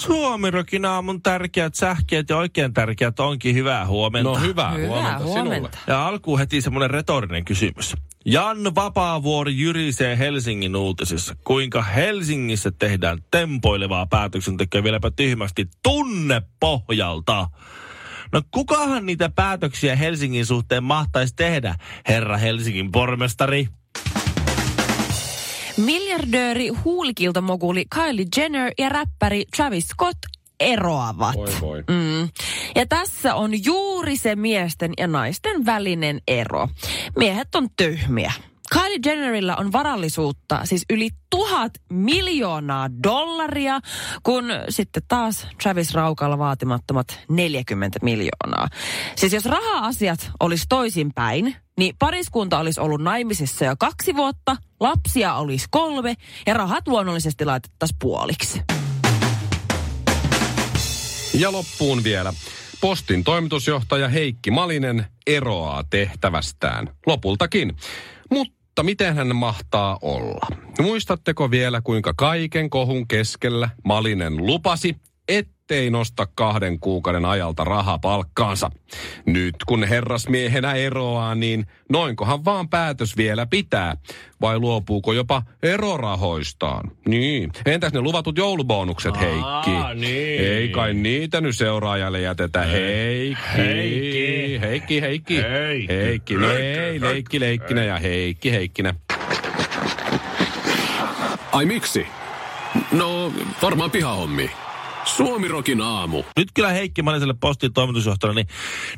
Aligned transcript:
Suomirokin 0.00 0.84
aamun 0.84 1.22
tärkeät 1.22 1.74
sähkeet 1.74 2.28
ja 2.30 2.36
oikein 2.36 2.74
tärkeät 2.74 3.20
onkin 3.20 3.54
hyvää 3.54 3.86
huomenta. 3.86 4.28
No 4.30 4.36
hyvää, 4.36 4.70
Hyvää 4.70 4.88
huomenta, 4.88 5.24
huomenta. 5.24 5.50
sinulle. 5.50 5.70
Ja 5.86 6.06
alkuun 6.06 6.38
heti 6.38 6.60
semmoinen 6.60 6.90
retorinen 6.90 7.44
kysymys. 7.44 7.94
Jan 8.24 8.74
Vapaavuori 8.74 9.58
jyrisee 9.58 10.18
Helsingin 10.18 10.76
uutisissa, 10.76 11.36
kuinka 11.44 11.82
Helsingissä 11.82 12.70
tehdään 12.78 13.18
tempoilevaa 13.30 14.06
päätöksentekoa 14.06 14.82
vieläpä 14.82 15.10
tyhmästi 15.10 15.66
tunnepohjalta. 15.82 17.48
No 18.32 18.42
kukahan 18.50 19.06
niitä 19.06 19.30
päätöksiä 19.36 19.96
Helsingin 19.96 20.46
suhteen 20.46 20.84
mahtaisi 20.84 21.34
tehdä, 21.36 21.74
herra 22.08 22.36
Helsingin 22.36 22.92
pormestari? 22.92 23.68
Miljardööri 25.84 26.68
huulikiltomoguli 26.68 27.84
Kylie 27.94 28.26
Jenner 28.36 28.72
ja 28.78 28.88
räppäri 28.88 29.44
Travis 29.56 29.86
Scott 29.86 30.18
eroavat. 30.60 31.36
Voi 31.36 31.50
voi. 31.60 31.84
Mm. 31.90 32.28
Ja 32.74 32.86
tässä 32.86 33.34
on 33.34 33.64
juuri 33.64 34.16
se 34.16 34.36
miesten 34.36 34.92
ja 34.98 35.06
naisten 35.06 35.66
välinen 35.66 36.20
ero. 36.28 36.68
Miehet 37.16 37.54
on 37.54 37.68
tyhmiä. 37.76 38.32
Kylie 38.90 39.12
Jennerillä 39.12 39.56
on 39.56 39.72
varallisuutta, 39.72 40.60
siis 40.64 40.84
yli 40.90 41.10
tuhat 41.30 41.72
miljoonaa 41.90 42.88
dollaria, 43.02 43.80
kun 44.22 44.44
sitten 44.68 45.02
taas 45.08 45.46
Travis 45.62 45.94
Raukalla 45.94 46.38
vaatimattomat 46.38 47.20
40 47.28 47.98
miljoonaa. 48.02 48.68
Siis 49.16 49.32
jos 49.32 49.44
raha-asiat 49.44 50.30
olisi 50.40 50.64
toisinpäin, 50.68 51.56
niin 51.78 51.94
pariskunta 51.98 52.58
olisi 52.58 52.80
ollut 52.80 53.00
naimisissa 53.00 53.64
jo 53.64 53.74
kaksi 53.78 54.16
vuotta, 54.16 54.56
lapsia 54.80 55.34
olisi 55.34 55.66
kolme 55.70 56.14
ja 56.46 56.54
rahat 56.54 56.88
luonnollisesti 56.88 57.44
laitettaisiin 57.44 57.98
puoliksi. 58.00 58.62
Ja 61.34 61.52
loppuun 61.52 62.04
vielä. 62.04 62.32
Postin 62.80 63.24
toimitusjohtaja 63.24 64.08
Heikki 64.08 64.50
Malinen 64.50 65.06
eroaa 65.26 65.84
tehtävästään. 65.90 66.88
Lopultakin. 67.06 67.76
Mutta 68.30 68.59
miten 68.82 69.14
hän 69.14 69.36
mahtaa 69.36 69.98
olla? 70.02 70.46
Muistatteko 70.80 71.50
vielä, 71.50 71.80
kuinka 71.80 72.12
kaiken 72.16 72.70
kohun 72.70 73.08
keskellä 73.08 73.70
Malinen 73.84 74.36
lupasi, 74.36 74.96
ettei 75.28 75.90
nosta 75.90 76.26
kahden 76.34 76.80
kuukauden 76.80 77.24
ajalta 77.24 77.64
rahapalkkaansa. 77.64 78.70
Nyt 79.26 79.54
kun 79.66 79.84
herrasmiehenä 79.84 80.74
eroaa, 80.74 81.34
niin 81.34 81.66
noinkohan 81.88 82.44
vaan 82.44 82.68
päätös 82.68 83.16
vielä 83.16 83.46
pitää? 83.46 83.96
Vai 84.40 84.58
luopuuko 84.58 85.12
jopa 85.12 85.42
erorahoistaan? 85.62 86.90
Niin. 87.08 87.52
Entäs 87.66 87.92
ne 87.92 88.00
luvatut 88.00 88.38
joulubonukset, 88.38 89.20
Heikki? 89.20 89.70
niin. 89.94 90.40
Ei 90.40 90.68
kai 90.68 90.94
niitä 90.94 91.40
nyt 91.40 91.56
seuraajalle 91.56 92.20
jätetä. 92.20 92.62
Heikki. 92.62 93.56
Heikki. 93.56 94.29
Heikki, 94.58 95.00
Heikki. 95.00 95.36
Heikki. 95.42 95.94
Heikki. 95.94 96.34
No 96.34 96.50
ei, 96.50 97.00
leikki, 97.00 97.40
leikkinä 97.40 97.84
ja 97.84 97.98
Heikki, 97.98 98.52
Heikkinä. 98.52 98.94
Ai 101.52 101.64
miksi? 101.64 102.06
No, 102.92 103.32
varmaan 103.62 103.90
pihahommi. 103.90 104.50
Suomirokin 105.04 105.80
aamu. 105.80 106.22
Nyt 106.36 106.48
kyllä 106.54 106.68
Heikki 106.68 107.02
Maniselle 107.02 107.34
postin 107.40 107.72
toimitusjohtajalle, 107.72 108.40
niin 108.40 108.48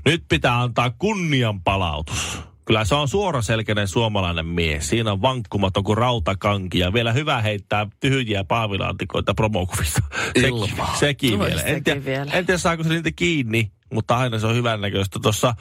nyt 0.04 0.24
pitää 0.28 0.60
antaa 0.60 0.91
kunnianpalautus. 0.91 2.41
Kyllä 2.64 2.84
se 2.84 2.94
on 2.94 3.08
suoraselkäinen 3.08 3.88
suomalainen 3.88 4.46
mies. 4.46 4.88
Siinä 4.88 5.12
on 5.12 5.22
vankkumaton 5.22 5.84
kuin 5.84 5.98
rautakanki 5.98 6.78
ja 6.78 6.92
vielä 6.92 7.12
hyvä 7.12 7.41
heittää 7.41 7.86
tyhjiä 8.00 8.44
paavilaatikoita 8.44 9.34
promokuvissa. 9.34 10.02
Ilmaa. 10.34 10.96
Sekin, 10.96 11.30
sekin. 11.30 11.42
En 11.42 11.58
sekin 11.58 11.84
tiedä, 11.84 12.04
vielä. 12.04 12.32
en 12.32 12.46
tiedä 12.46 12.58
saako 12.58 12.82
se 12.82 12.88
niitä 12.88 13.10
kiinni, 13.16 13.70
mutta 13.92 14.16
aina 14.16 14.38
se 14.38 14.47
on 14.47 14.54
hyvän 14.54 14.80
näköistä. 14.80 15.19
Tuossa 15.22 15.54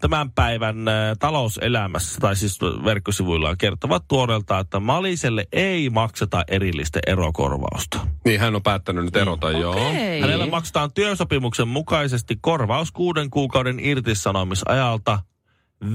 tämän 0.00 0.30
päivän 0.30 0.76
talouselämässä, 1.18 2.20
tai 2.20 2.36
siis 2.36 2.58
verkkosivuillaan 2.84 3.58
kertovat 3.58 4.04
tuoreelta, 4.08 4.58
että 4.58 4.80
Maliselle 4.80 5.46
ei 5.52 5.90
makseta 5.90 6.44
erillistä 6.48 7.00
erokorvausta. 7.06 8.06
Niin 8.24 8.40
hän 8.40 8.56
on 8.56 8.62
päättänyt 8.62 9.04
nyt 9.04 9.16
erota, 9.16 9.50
joo. 9.50 9.88
Okei. 9.88 10.20
Hänellä 10.20 10.46
maksetaan 10.46 10.92
työsopimuksen 10.92 11.68
mukaisesti 11.68 12.38
korvaus 12.40 12.92
kuuden 12.92 13.30
kuukauden 13.30 13.80
irtisanomisajalta 13.80 15.18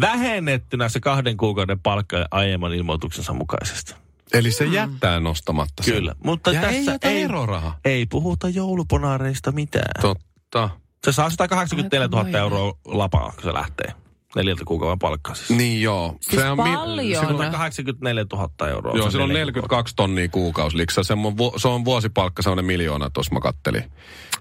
vähennettynä 0.02 0.90
se 0.90 1.00
kahden 1.00 1.38
kuukauden 1.38 1.80
palkka 1.80 2.26
aiemman 2.32 2.74
ilmoituksensa 2.74 3.34
mukaisesti. 3.34 3.96
Eli 4.34 4.52
se 4.52 4.66
jättää 4.66 5.20
nostamatta 5.20 5.84
sen. 5.84 5.94
Kyllä, 5.94 6.16
mutta 6.24 6.52
ja 6.52 6.62
tässä 6.62 6.98
ei 7.04 7.12
ei- 7.12 7.22
eroraha. 7.22 7.74
Ei 7.86 8.06
puhuta 8.06 8.50
jouluponaareista 8.50 9.52
mitään. 9.52 10.02
Totta. 10.02 10.70
Se 11.06 11.12
saa 11.12 11.30
184 11.30 12.08
000 12.08 12.26
Aika 12.26 12.38
euroa 12.38 12.74
lapaa, 12.86 13.32
kun 13.32 13.44
se 13.44 13.54
lähtee. 13.54 13.94
Neljältä 14.36 14.66
kuukauden 14.66 15.00
palkkaa 15.00 15.36
siis. 15.36 15.50
Niin 15.50 15.82
joo. 15.82 16.16
Siis 16.22 16.42
paljon. 16.58 17.26
silloin- 17.26 17.52
184 17.52 18.26
000 18.34 18.70
euroa. 18.70 18.98
Joo, 18.98 19.12
se 19.12 19.18
neljä 19.18 19.34
42 19.34 19.96
tonnia 19.96 20.30
kuukausi. 20.30 20.78
Se 21.02 21.14
on, 21.14 21.38
vu- 21.38 21.54
se 21.58 21.68
on 21.68 21.86
vuosipalkka, 21.86 22.42
se 22.42 22.50
on 22.50 22.66
miljoona, 22.66 23.10
tuossa 23.10 23.34
mä 23.34 23.40
kattelin. 23.40 23.84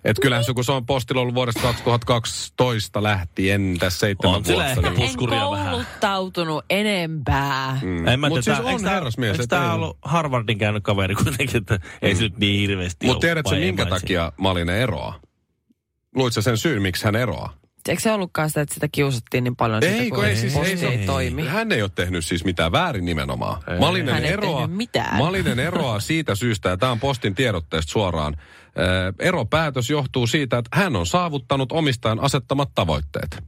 Et 0.05 0.21
kyllähän 0.21 0.45
se, 0.45 0.55
kun 0.55 0.65
se 0.65 0.73
on 0.73 0.87
postilla 0.87 1.21
ollut 1.21 1.35
vuodesta 1.35 1.61
2012 1.63 3.03
lähtien, 3.03 3.77
tässä 3.81 3.99
seitsemän 3.99 4.37
On 4.37 4.45
vuotta. 4.45 4.81
niin- 4.81 4.87
En 4.87 4.95
puskuria 4.95 5.51
vähän. 5.51 5.71
kouluttautunut 5.71 6.65
enempää. 6.71 7.79
Mm. 7.83 8.09
En 8.09 8.21
mä 8.21 8.29
Mut 8.29 8.41
tiedä, 8.45 8.57
siis 8.63 8.83
on 8.85 8.91
herrasmies. 8.91 9.33
Eikö 9.33 9.47
tämä 9.47 9.75
ollut 9.75 9.99
Harvardin 10.03 10.59
käynyt 10.59 10.83
kaveri 10.85 11.15
kuitenkin, 11.15 11.57
että 11.57 11.79
ei 12.03 12.15
se 12.15 12.23
nyt 12.23 12.39
niin 12.39 12.61
hirveästi 12.69 13.07
Mutta 13.07 13.21
tiedätkö 13.21 13.57
minkä 13.57 13.87
takia 13.87 14.33
Malinen 14.37 14.77
eroaa? 14.77 15.21
Luitko 16.15 16.43
sen 16.43 16.59
syyn, 16.59 16.83
miksi 16.83 17.05
hän 17.05 17.17
eroaa? 17.17 17.53
Eikö 17.89 18.03
se 18.03 18.13
ollutkaan 18.13 18.51
sitä, 18.51 18.61
että 18.61 18.75
sitä 18.75 18.89
kiusattiin 18.93 19.45
niin 19.45 19.57
paljon, 19.57 19.83
siitä, 19.83 19.97
Ei, 20.03 20.11
kun 20.11 20.25
ei 20.25 20.37
siis 20.37 20.57
ei, 20.57 20.77
se 20.77 20.87
ei 20.89 20.99
ole- 20.99 21.07
toimi? 21.07 21.47
Hän 21.47 21.73
ei 21.73 21.83
ole 21.83 21.91
tehnyt 21.95 22.25
siis 22.25 22.45
mitään 22.45 22.73
väärin 22.73 23.05
nimenomaan. 23.05 23.63
Malinen 23.81 24.15
Hän 24.15 24.25
ei 24.25 24.33
eroaa, 24.33 24.67
mitään. 24.67 25.17
Malinen 25.19 25.59
eroaa 25.59 26.01
siitä 26.01 26.35
syystä, 26.35 26.69
ja 26.69 26.77
tämä 26.77 26.93
on 26.93 27.01
postin 27.01 27.35
tiedotteesta 27.35 27.93
suoraan. 27.93 28.37
Äh, 28.39 29.15
eropäätös 29.19 29.91
johtuu 29.91 30.27
siitä, 30.27 30.59
että 30.59 30.77
hän 30.77 30.97
on 30.97 31.07
saavuttanut 31.07 31.73
omistajan 31.73 32.21
asettamat 32.21 32.71
tavoitteet. 32.75 33.45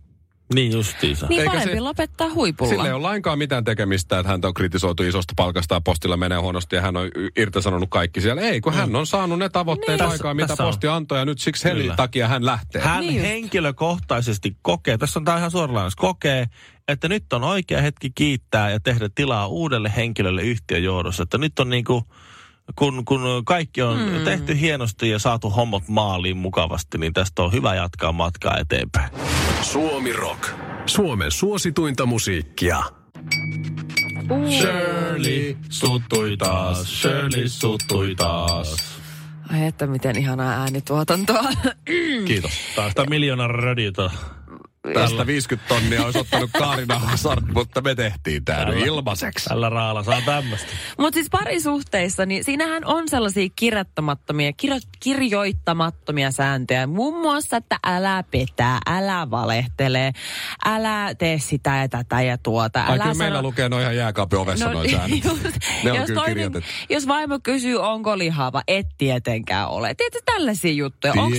Niin 0.55 0.73
justiinsa. 0.73 1.27
Niin 1.27 1.41
Eikä 1.41 1.51
parempi 1.53 1.75
se- 1.75 1.81
lopettaa 1.81 2.31
huipulla. 2.35 2.71
Sillä 2.71 2.87
ei 2.87 2.93
ole 2.93 3.03
lainkaan 3.03 3.39
mitään 3.39 3.65
tekemistä, 3.65 4.19
että 4.19 4.31
häntä 4.33 4.49
on 4.49 4.55
kritisoitu 4.55 5.03
isosta 5.03 5.33
palkasta 5.37 5.75
ja 5.75 5.81
postilla 5.81 6.17
menee 6.17 6.39
huonosti 6.39 6.77
ja 6.77 6.83
hän 6.83 6.97
on 6.97 7.09
irtisanonut 7.37 7.91
kaikki 7.91 8.21
siellä. 8.21 8.43
Ei, 8.43 8.61
kun 8.61 8.75
hän 8.75 8.97
on 8.97 9.07
saanut 9.07 9.39
ne 9.39 9.49
tavoitteet 9.49 10.01
Niin. 10.01 10.11
aikaan, 10.11 10.37
mitä 10.37 10.49
Tässä 10.49 10.63
on. 10.65 10.69
posti 10.69 10.87
antoi 10.89 11.19
ja 11.19 11.25
nyt 11.25 11.39
siksi. 11.39 11.65
Helin 11.65 11.93
takia 11.97 12.29
hän 12.29 12.47
lähtee. 12.47 12.83
Hän 12.83 13.01
Niin 13.01 13.15
just. 13.15 13.27
henkilökohtaisesti 13.29 14.57
kokee, 14.63 14.99
tässä 14.99 15.19
on 15.19 15.25
tämä 15.25 15.39
ihan 15.39 15.51
suoraan, 15.51 15.91
kokee, 15.97 16.47
että 16.89 17.09
nyt 17.09 17.33
on 17.33 17.45
oikea 17.45 17.83
hetki 17.83 18.11
kiittää 18.15 18.71
ja 18.71 18.81
tehdä 18.81 19.09
tilaa 19.15 19.47
uudelle 19.47 19.93
henkilölle 19.97 20.43
yhtiön 20.43 20.83
johdossa. 20.83 21.23
Että 21.23 21.39
nyt 21.39 21.59
on 21.59 21.71
niin 21.71 21.85
kuin, 21.85 22.03
kun, 22.77 23.05
kun 23.05 23.43
kaikki 23.45 23.83
on 23.83 23.99
mm. 23.99 24.25
tehty 24.25 24.61
hienosti 24.61 25.11
ja 25.11 25.19
saatu 25.19 25.51
hommat 25.51 25.89
maaliin 25.89 26.37
mukavasti, 26.37 26.99
niin 26.99 27.13
tästä 27.13 27.43
on 27.43 27.53
hyvä 27.53 27.75
jatkaa 27.75 28.13
matkaa 28.13 28.57
eteenpäin. 28.59 29.11
Suomi 29.63 30.13
Rock. 30.13 30.49
Suomen 30.87 31.31
suosituinta 31.31 32.07
musiikkia. 32.07 32.83
Shirley 34.51 35.57
suttui 35.69 36.37
taas, 36.37 37.01
Shirley 37.01 37.49
suttui 37.49 38.15
taas. 38.15 39.01
Ai 39.53 39.67
että 39.67 39.87
miten 39.87 40.19
ihanaa 40.19 40.53
äänituotantoa. 40.53 41.43
Kiitos. 42.27 42.53
Taas 42.77 42.89
sitä 42.89 43.05
miljoonan 43.07 43.51
radiota. 43.51 44.11
Tästä 44.95 45.27
50 45.27 45.69
tonnia 45.69 46.05
olisi 46.05 46.19
ottanut 46.19 46.51
Kaarina 46.59 46.99
Hazard, 46.99 47.45
mutta 47.53 47.81
me 47.81 47.95
tehtiin 47.95 48.45
tämä 48.45 48.65
nyt 48.65 48.87
ilmaiseksi. 48.87 49.49
Tällä 49.49 49.69
raalla 49.69 50.03
saa 50.03 50.21
tämmöistä. 50.21 50.67
Mutta 50.99 51.15
siis 51.15 51.31
parisuhteissa, 51.31 52.27
niin 52.27 52.45
siinähän 52.45 52.85
on 52.85 53.09
sellaisia 53.09 53.49
kirjoittamattomia, 53.57 54.53
kirjo, 54.53 54.77
kirjoittamattomia 55.01 56.31
sääntöjä. 56.31 56.87
Muun 56.87 57.21
muassa, 57.21 57.57
että 57.57 57.79
älä 57.87 58.25
petää, 58.31 58.79
älä 58.87 59.31
valehtele, 59.31 60.13
älä 60.65 61.15
tee 61.19 61.39
sitä 61.39 61.77
ja 61.77 61.89
tätä 61.89 62.23
ja 62.23 62.39
tuota. 62.39 62.83
Ai 62.83 62.95
älä 62.95 63.03
kyllä 63.03 63.15
meillä 63.15 63.43
lukee 63.43 63.69
noin 63.69 63.83
ihan 63.83 63.97
jääkaapin 63.97 64.39
ovessa 64.39 64.73
noin 64.73 64.91
säännöt. 64.91 65.25
just, 65.25 65.43
Ne 65.85 65.93
on 65.93 65.97
jos, 65.97 66.07
kyllä 66.07 66.21
toinen, 66.21 66.53
jos 66.89 67.09
vaimo 67.09 67.39
kysyy, 67.43 67.77
onko 67.77 68.19
lihava, 68.19 68.63
et 68.69 68.87
tietenkään 68.99 69.69
ole. 69.69 69.95
Tiedätkö 69.95 70.21
tällaisia 70.25 70.73
juttuja? 70.73 71.13
Onko 71.17 71.37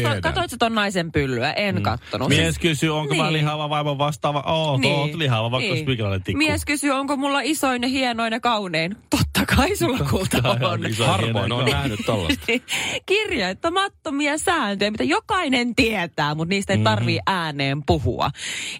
ton 0.59 0.75
naisen 0.75 1.11
pyllyä? 1.11 1.53
En 1.53 1.75
mm. 1.75 1.81
kattonut. 1.81 2.29
Mies 2.29 2.59
kysyy, 2.59 2.97
onko 2.97 3.13
niin. 3.13 3.23
mä 3.23 3.33
Lihava 3.37 3.69
vaimon 3.69 3.97
vastaava. 3.97 4.41
Oo, 4.41 4.77
niin. 4.77 4.95
oot 4.95 5.13
lihava, 5.15 5.51
vaikka 5.51 5.73
niin. 5.73 5.85
minkälainen 5.85 6.23
tikku. 6.23 6.37
Mies 6.37 6.65
kysyy, 6.65 6.91
onko 6.91 7.17
mulla 7.17 7.41
isoin 7.41 7.81
ja 7.81 7.89
hienoin 7.89 8.33
ja 8.33 8.39
kaunein. 8.39 8.95
Totta 9.09 9.55
kai 9.55 9.75
sulla 9.75 9.99
kulta 10.09 10.37
on. 10.37 10.79
Harvoin 11.05 11.51
on 11.51 11.65
nähnyt 11.65 11.99
tollasta. 12.05 12.45
Kirjoittamattomia 13.05 14.37
sääntöjä, 14.37 14.91
mitä 14.91 15.03
jokainen 15.03 15.75
tietää, 15.75 16.35
mutta 16.35 16.49
niistä 16.49 16.73
ei 16.73 16.79
tarvii 16.79 17.19
ääneen 17.25 17.83
puhua. 17.85 18.29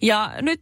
Ja 0.02 0.32
nyt 0.42 0.62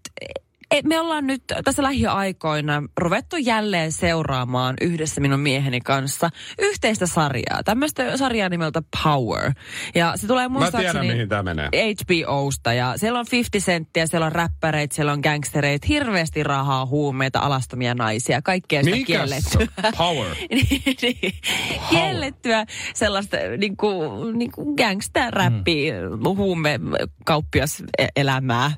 me 0.83 0.99
ollaan 0.99 1.27
nyt 1.27 1.43
tässä 1.63 1.83
lähiaikoina 1.83 2.83
ruvettu 2.97 3.37
jälleen 3.37 3.91
seuraamaan 3.91 4.75
yhdessä 4.81 5.21
minun 5.21 5.39
mieheni 5.39 5.81
kanssa 5.81 6.29
yhteistä 6.59 7.05
sarjaa. 7.07 7.63
Tämmöistä 7.65 8.17
sarjaa 8.17 8.49
nimeltä 8.49 8.81
Power. 9.03 9.51
Ja 9.95 10.13
se 10.15 10.27
tulee 10.27 10.47
Mä 10.47 10.59
muistaakseni... 10.59 10.91
tiedän, 10.91 11.07
mihin 11.15 11.29
tämä 11.29 11.43
menee. 11.43 11.69
HBOsta 11.69 12.73
ja 12.73 12.93
siellä 12.97 13.19
on 13.19 13.25
50 13.31 13.65
senttiä, 13.65 14.07
siellä 14.07 14.25
on 14.25 14.31
räppäreitä, 14.31 14.95
siellä 14.95 15.11
on 15.11 15.19
gangstereita, 15.19 15.87
hirveästi 15.89 16.43
rahaa, 16.43 16.85
huumeita, 16.85 17.39
alastomia 17.39 17.95
naisia, 17.95 18.41
kaikkea 18.41 18.83
sitä 18.83 18.95
Mikäs 18.95 19.07
kiellettyä. 19.07 19.91
Power. 19.97 20.35
Niin, 21.01 21.33
kiellettyä 21.89 22.65
sellaista 22.93 23.37
niin 23.57 23.77
kuin, 23.77 24.37
niin 24.39 24.51
kuin 24.51 24.75
gangster-räppiä, 24.77 25.95
huumekauppias 26.35 27.83
e- 27.97 28.07
elämää. 28.15 28.71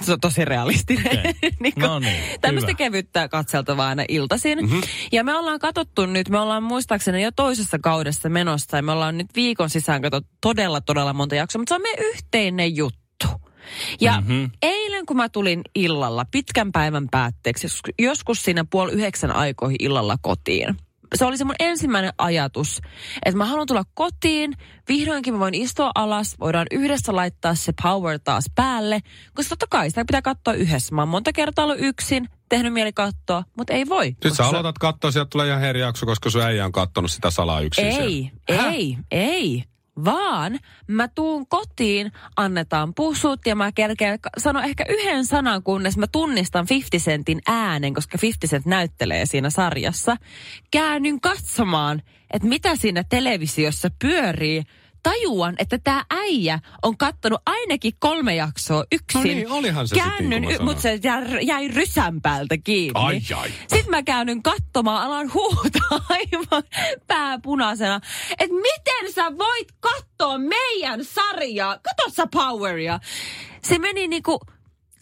Se 0.00 0.12
on 0.12 0.20
tosi 0.20 0.44
realistinen. 0.44 1.18
Okei. 1.18 1.34
niin 1.60 1.74
kuin, 1.74 1.82
No 1.82 1.98
niin, 1.98 2.40
tämmöistä 2.40 2.68
hyvä. 2.70 2.76
kevyttä 2.78 3.28
katseltavaa 3.28 3.88
aina 3.88 4.04
iltaisin. 4.08 4.58
Mm-hmm. 4.58 4.80
Ja 5.12 5.24
me 5.24 5.34
ollaan 5.34 5.58
katsottu 5.58 6.06
nyt, 6.06 6.28
me 6.28 6.38
ollaan 6.38 6.62
muistaakseni 6.62 7.22
jo 7.22 7.30
toisessa 7.36 7.78
kaudessa 7.78 8.28
menossa 8.28 8.76
ja 8.76 8.82
me 8.82 8.92
ollaan 8.92 9.18
nyt 9.18 9.26
viikon 9.36 9.70
sisään 9.70 10.02
katsottu 10.02 10.30
todella, 10.40 10.80
todella 10.80 11.12
monta 11.12 11.34
jaksoa, 11.34 11.60
mutta 11.60 11.70
se 11.70 11.74
on 11.74 11.82
meidän 11.82 12.04
yhteinen 12.04 12.76
juttu. 12.76 12.98
Ja 14.00 14.20
mm-hmm. 14.20 14.50
eilen 14.62 15.06
kun 15.06 15.16
mä 15.16 15.28
tulin 15.28 15.60
illalla 15.74 16.24
pitkän 16.30 16.72
päivän 16.72 17.08
päätteeksi, 17.10 17.64
jos- 17.66 17.80
joskus 17.98 18.42
siinä 18.42 18.64
puoli 18.70 18.92
yhdeksän 18.92 19.36
aikoihin 19.36 19.76
illalla 19.80 20.16
kotiin. 20.22 20.76
Se 21.14 21.24
oli 21.24 21.38
se 21.38 21.44
mun 21.44 21.54
ensimmäinen 21.58 22.12
ajatus, 22.18 22.80
että 23.24 23.38
mä 23.38 23.44
haluan 23.44 23.66
tulla 23.66 23.84
kotiin, 23.94 24.52
vihdoinkin 24.88 25.34
mä 25.34 25.40
voin 25.40 25.54
istua 25.54 25.90
alas, 25.94 26.36
voidaan 26.40 26.66
yhdessä 26.70 27.16
laittaa 27.16 27.54
se 27.54 27.72
power 27.82 28.18
taas 28.24 28.44
päälle, 28.54 29.00
koska 29.34 29.48
totta 29.48 29.66
kai 29.70 29.90
sitä 29.90 30.04
pitää 30.04 30.22
katsoa 30.22 30.54
yhdessä. 30.54 30.94
Mä 30.94 31.02
oon 31.02 31.08
monta 31.08 31.32
kertaa 31.32 31.64
ollut 31.64 31.80
yksin, 31.80 32.28
tehnyt 32.48 32.72
mieli 32.72 32.92
katsoa, 32.92 33.44
mutta 33.56 33.72
ei 33.72 33.88
voi. 33.88 34.12
Koska 34.12 34.30
sä 34.30 34.36
se- 34.36 34.42
aloitat 34.42 34.78
katsoa, 34.78 35.10
sieltä 35.10 35.28
tulee 35.30 35.48
ihan 35.48 35.64
eri 35.64 35.80
jakso, 35.80 36.06
koska 36.06 36.30
sun 36.30 36.42
äijä 36.42 36.64
on 36.64 36.72
kattonut 36.72 37.10
sitä 37.10 37.30
salaa 37.30 37.60
yksin 37.60 37.84
Ei, 37.86 38.30
siellä. 38.46 38.70
ei, 38.72 38.96
ei. 39.10 39.64
Vaan 40.04 40.58
mä 40.86 41.08
tuun 41.08 41.46
kotiin, 41.46 42.12
annetaan 42.36 42.94
pusut 42.94 43.40
ja 43.46 43.56
mä 43.56 43.72
kerkeen 43.72 44.18
sano 44.38 44.60
ehkä 44.60 44.84
yhden 44.88 45.26
sanan, 45.26 45.62
kunnes 45.62 45.96
mä 45.96 46.06
tunnistan 46.06 46.66
50 46.70 47.10
Centin 47.10 47.40
äänen, 47.46 47.94
koska 47.94 48.18
50 48.22 48.56
Cent 48.56 48.66
näyttelee 48.66 49.26
siinä 49.26 49.50
sarjassa. 49.50 50.16
Käännyn 50.70 51.20
katsomaan, 51.20 52.02
että 52.30 52.48
mitä 52.48 52.76
siinä 52.76 53.04
televisiossa 53.04 53.90
pyörii. 53.98 54.62
Tajuan, 55.08 55.54
että 55.58 55.78
tämä 55.78 56.04
äijä 56.10 56.58
on 56.82 56.96
kattonut 56.96 57.42
ainakin 57.46 57.92
kolme 57.98 58.34
jaksoa 58.34 58.84
yksin. 58.92 59.20
No 59.20 59.22
niin, 59.22 59.50
olihan 59.50 59.88
se 59.88 59.94
Käännyn, 59.94 60.42
sanoin. 60.44 60.64
mutta 60.64 60.82
se 60.82 60.98
jäi, 61.02 61.46
jäi 61.46 61.68
rysän 61.68 62.20
päältä 62.20 62.56
kiinni. 62.58 62.92
Ai, 62.94 63.20
ai. 63.36 63.48
Sitten 63.68 63.90
mä 63.90 64.02
käännyn 64.02 64.42
katsomaan, 64.42 65.06
alan 65.06 65.32
huutaa 65.34 66.00
aivan 66.10 66.62
pääpunaisena, 67.06 68.00
että 68.38 68.54
miten 68.54 69.12
sä 69.14 69.38
voit 69.38 69.68
katsoa 69.80 70.38
meidän 70.38 71.04
sarjaa, 71.04 71.78
kato 71.78 72.10
sä 72.10 72.26
Poweria. 72.32 73.00
Se 73.62 73.78
meni 73.78 74.08
niinku, 74.08 74.40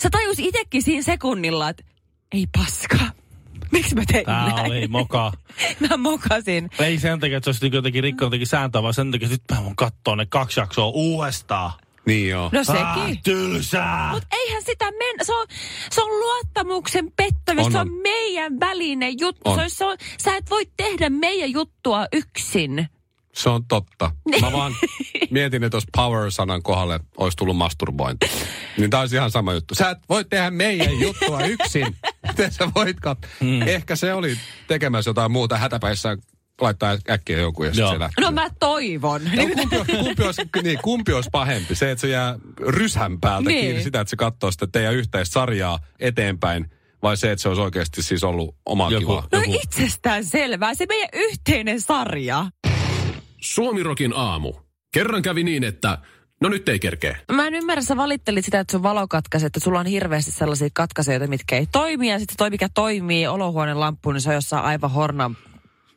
sä 0.03 0.11
tajus 0.11 0.38
itekin 0.38 0.82
siinä 0.82 1.03
sekunnilla, 1.03 1.69
että 1.69 1.85
ei 2.32 2.47
paska. 2.58 3.15
Miksi 3.72 3.94
mä 3.94 4.02
tein 4.12 4.26
Tää 4.26 4.48
näin? 4.48 4.66
oli 4.66 4.88
moka. 4.88 5.32
Mä 5.90 5.96
mokasin. 5.96 6.70
Ei 6.78 6.98
sen 6.98 7.20
takia, 7.20 7.36
että 7.36 7.44
se 7.44 7.48
olisi 7.50 7.64
niinku 7.64 7.76
jotenkin 7.76 8.02
rikkonut 8.02 8.26
jotenkin 8.26 8.46
sääntöä, 8.46 8.82
vaan 8.82 8.94
sen 8.94 9.10
takia, 9.10 9.26
että 9.28 9.34
nyt 9.52 9.58
mä 9.58 9.64
voin 9.64 9.76
katsoa 9.76 10.16
ne 10.16 10.26
kaksi 10.26 10.60
jaksoa 10.60 10.86
uudestaan. 10.86 11.72
Niin 12.06 12.28
joo. 12.28 12.50
No 12.52 12.60
Ah, 12.68 12.96
sekin. 13.06 13.22
tylsää! 13.22 14.10
Mutta 14.12 14.28
eihän 14.36 14.62
sitä 14.66 14.84
men... 14.84 15.26
Se 15.26 15.34
on, 15.34 15.46
se 15.90 16.02
on 16.02 16.08
luottamuksen 16.20 17.12
pettämistä. 17.16 17.72
Se 17.72 17.78
on. 17.78 17.90
meidän 18.02 18.60
välinen 18.60 19.14
juttu. 19.20 19.50
On. 19.50 19.56
Se 19.56 19.62
on, 19.64 19.70
se 19.70 19.84
on, 19.84 19.96
sä 20.22 20.36
et 20.36 20.50
voi 20.50 20.62
tehdä 20.76 21.10
meidän 21.10 21.50
juttua 21.52 22.06
yksin. 22.12 22.88
Se 23.34 23.48
on 23.48 23.64
totta. 23.64 24.10
Mä 24.40 24.52
vaan 24.52 24.72
mietin, 25.30 25.64
että 25.64 25.76
jos 25.76 25.86
power-sanan 25.96 26.62
kohdalle 26.62 27.00
olisi 27.16 27.36
tullut 27.36 27.56
masturbointi. 27.56 28.30
Niin 28.78 28.90
tää 28.90 29.00
olisi 29.00 29.16
ihan 29.16 29.30
sama 29.30 29.52
juttu. 29.52 29.74
Sä 29.74 29.90
et 29.90 29.98
voi 30.08 30.24
tehdä 30.24 30.50
meidän 30.50 31.00
juttua 31.00 31.40
yksin. 31.44 31.96
Miten 32.38 32.52
sä 32.52 32.68
voit 32.74 33.00
kat... 33.00 33.18
Mm. 33.40 33.62
Ehkä 33.62 33.96
se 33.96 34.14
oli 34.14 34.38
tekemässä 34.66 35.08
jotain 35.08 35.32
muuta 35.32 35.58
hätäpäissä 35.58 36.16
laittaa 36.60 36.96
äkkiä 37.10 37.38
joku 37.38 37.64
ja 37.64 37.74
sitten 37.74 37.92
se 37.92 37.98
lähtee. 37.98 38.24
No 38.24 38.30
mä 38.30 38.48
toivon. 38.60 39.24
No, 39.24 39.42
kumpi, 39.56 39.76
olisi, 39.76 39.92
kumpi, 39.92 40.22
olisi, 40.22 40.42
niin, 40.62 40.78
kumpi 40.82 41.12
olisi 41.12 41.28
pahempi? 41.32 41.74
Se, 41.74 41.90
että 41.90 42.00
se 42.00 42.08
jää 42.08 42.38
ryshän 42.68 43.20
päältä 43.20 43.48
Niin. 43.48 43.60
kiinni 43.60 43.82
sitä, 43.82 44.00
että 44.00 44.10
se 44.10 44.16
katsoo 44.16 44.50
sitä 44.50 44.66
teidän 44.72 44.94
yhteistä 44.94 45.32
sarjaa 45.32 45.78
eteenpäin, 46.00 46.70
vai 47.02 47.16
se, 47.16 47.32
että 47.32 47.42
se 47.42 47.48
olisi 47.48 47.62
oikeasti 47.62 48.02
siis 48.02 48.24
ollut 48.24 48.56
omaa 48.66 48.90
Joku- 48.90 49.00
kivaa? 49.00 49.28
No 49.32 49.38
Joku- 49.38 49.60
itsestään 49.62 50.24
selvää. 50.24 50.74
Se 50.74 50.86
meidän 50.88 51.08
yhteinen 51.14 51.80
sarja. 51.80 52.46
Suomirokin 53.40 54.12
aamu. 54.16 54.52
Kerran 54.92 55.22
kävi 55.22 55.44
niin, 55.44 55.64
että 55.64 55.98
no 56.40 56.48
nyt 56.48 56.68
ei 56.68 56.78
kerkeä. 56.78 57.16
Mä 57.32 57.46
en 57.46 57.54
ymmärrä, 57.54 57.82
sä 57.82 57.96
valittelit 57.96 58.44
sitä, 58.44 58.60
että 58.60 58.72
sun 58.72 58.82
valo 58.82 59.08
katkaisi, 59.08 59.46
että 59.46 59.60
sulla 59.60 59.80
on 59.80 59.86
hirveästi 59.86 60.30
sellaisia 60.30 60.68
katkaisijoita, 60.72 61.26
mitkä 61.26 61.56
ei 61.56 61.66
toimi. 61.72 62.10
Ja 62.10 62.18
sitten 62.18 62.36
toi, 62.36 62.50
mikä 62.50 62.68
toimii, 62.74 63.26
olohuoneen 63.26 63.80
lamppu, 63.80 64.12
niin 64.12 64.20
se 64.20 64.28
on 64.28 64.34
jossain 64.34 64.64
aivan 64.64 64.90
hornan. 64.90 65.36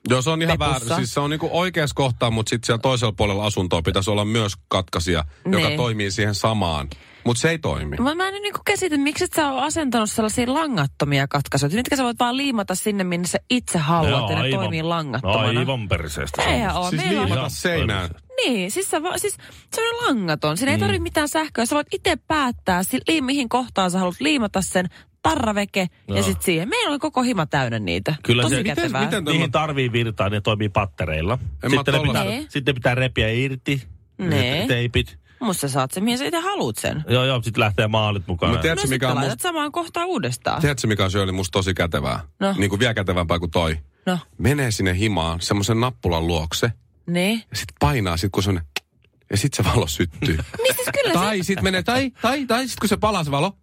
Joo, 0.09 0.21
se 0.21 0.29
on 0.29 0.41
ihan 0.41 0.57
Pepussa. 0.59 0.85
väärä. 0.85 0.95
Siis 0.95 1.13
se 1.13 1.19
on 1.19 1.29
niinku 1.29 1.49
oikeassa 1.51 1.93
kohtaa, 1.95 2.31
mutta 2.31 2.49
sitten 2.49 2.65
siellä 2.65 2.81
toisella 2.81 3.13
puolella 3.17 3.45
asuntoa 3.45 3.81
pitäisi 3.81 4.09
olla 4.09 4.25
myös 4.25 4.53
katkaisija, 4.67 5.23
joka 5.45 5.67
Niin. 5.67 5.77
toimii 5.77 6.11
siihen 6.11 6.35
samaan. 6.35 6.87
Mutta 7.25 7.41
se 7.41 7.49
ei 7.49 7.59
toimi. 7.59 7.97
Mä, 7.97 8.15
mä 8.15 8.27
en 8.27 8.41
niinku 8.41 8.59
käsitä, 8.65 8.97
miksi 8.97 9.23
et 9.23 9.33
sä 9.35 9.51
ole 9.51 9.61
asentanut 9.61 10.09
sellaisia 10.11 10.53
langattomia 10.53 11.27
katkaisuja, 11.27 11.71
mitkä 11.75 11.95
sä 11.95 12.03
voit 12.03 12.19
vaan 12.19 12.37
liimata 12.37 12.75
sinne, 12.75 13.03
minne 13.03 13.27
sä 13.27 13.37
itse 13.49 13.77
haluat, 13.77 14.29
ja 14.29 14.43
ne 14.43 14.49
toimii 14.49 14.83
langattomana. 14.83 15.59
Aivan 15.59 15.87
perseestä. 15.87 16.43
Eihän 16.43 16.75
oo. 16.77 16.89
Siis 16.89 17.01
Meillä 17.03 17.21
on 17.21 17.27
liimata 17.29 17.49
seinään. 17.49 18.09
Niin, 18.45 18.71
siis, 18.71 18.91
sä 18.91 19.03
va, 19.03 19.17
siis 19.17 19.37
se 19.75 19.81
on 19.81 20.07
langaton. 20.07 20.57
Siinä 20.57 20.71
ei 20.71 20.77
Mm. 20.77 20.81
tarvitse 20.81 21.03
mitään 21.03 21.29
sähköä. 21.29 21.65
Sä 21.65 21.75
voit 21.75 21.87
itse 21.93 22.15
päättää, 22.15 22.83
si, 22.83 22.99
liim, 23.07 23.23
mihin 23.25 23.49
kohtaan 23.49 23.91
sä 23.91 23.99
haluat 23.99 24.15
liimata 24.19 24.61
sen 24.61 24.89
tarraveke 25.21 25.79
ja 26.07 26.15
Joo. 26.15 26.23
sitten 26.23 26.43
siihen. 26.45 26.69
Meillä 26.69 26.93
on 26.93 26.99
koko 26.99 27.21
hima 27.21 27.45
täynnä 27.45 27.79
niitä. 27.79 28.15
Kyllä 28.23 28.41
Tosi 28.41 28.55
se- 28.55 28.61
Miten- 28.61 28.75
kätevää. 28.75 29.05
miten- 29.05 29.23
Niihin 29.23 29.51
tarvii 29.51 29.91
virtaa, 29.91 30.29
ne 30.29 30.41
toimii 30.41 30.69
pattereilla. 30.69 31.33
En 31.63 31.69
Sitten 31.71 31.93
ne, 31.93 31.99
pitää, 31.99 32.23
tollasia- 32.23 32.45
sitten 32.49 32.75
pitää 32.75 32.95
repiä 32.95 33.29
irti. 33.29 33.83
Nee. 34.17 34.67
Teipit. 34.67 35.19
Musta 35.39 35.61
sä 35.61 35.67
saat 35.69 35.91
sen, 35.91 36.03
mihin 36.03 36.17
sä 36.17 36.25
itse 36.25 36.39
haluat 36.39 36.75
sen. 36.77 37.03
Joo, 37.09 37.25
joo, 37.25 37.41
sitten 37.41 37.61
lähtee 37.61 37.87
maalit 37.87 38.27
mukaan. 38.27 38.51
Mut 38.51 38.61
tiedätkö, 38.61 38.87
no 38.87 38.89
mikä 38.89 39.09
on 39.09 39.15
laitat 39.15 39.31
musta, 39.31 39.41
samaan 39.43 39.71
kohtaan 39.71 40.07
uudestaan. 40.07 40.61
tiedätkö, 40.61 40.87
mikä 40.87 41.03
on 41.03 41.11
Shirley 41.11 41.31
musta 41.31 41.51
tosi 41.51 41.73
kätevää? 41.73 42.19
No. 42.39 42.55
Niin 42.57 42.69
kuin 42.69 42.79
vielä 42.79 42.93
kätevämpää 42.93 43.39
kuin 43.39 43.51
toi. 43.51 43.77
No, 44.05 44.17
Menee 44.37 44.71
sinne 44.71 44.97
himaan 44.97 45.41
semmoisen 45.41 45.79
nappulan 45.79 46.27
luokse 46.27 46.71
niin. 47.07 47.43
ja 47.51 47.57
sitten 47.57 47.75
painaa, 47.79 48.17
sit 48.17 48.31
kun 48.31 48.43
se 48.43 48.49
on 48.49 48.61
ja 49.31 49.37
sitten 49.37 49.65
se 49.65 49.71
valo 49.71 49.87
syttyy. 49.87 50.35
Niin 50.63 50.75
siis 50.75 50.87
kyllä 51.01 51.13
se... 51.13 51.19
tai 51.19 51.43
sitten 51.43 51.63
menee, 51.63 51.83
tai, 51.83 52.11
tai, 52.21 52.45
tai 52.45 52.59
sitten 52.67 52.79
kun 52.81 52.89
se 52.89 52.97
palaa 52.97 53.23
se 53.23 53.31
valo, 53.31 53.57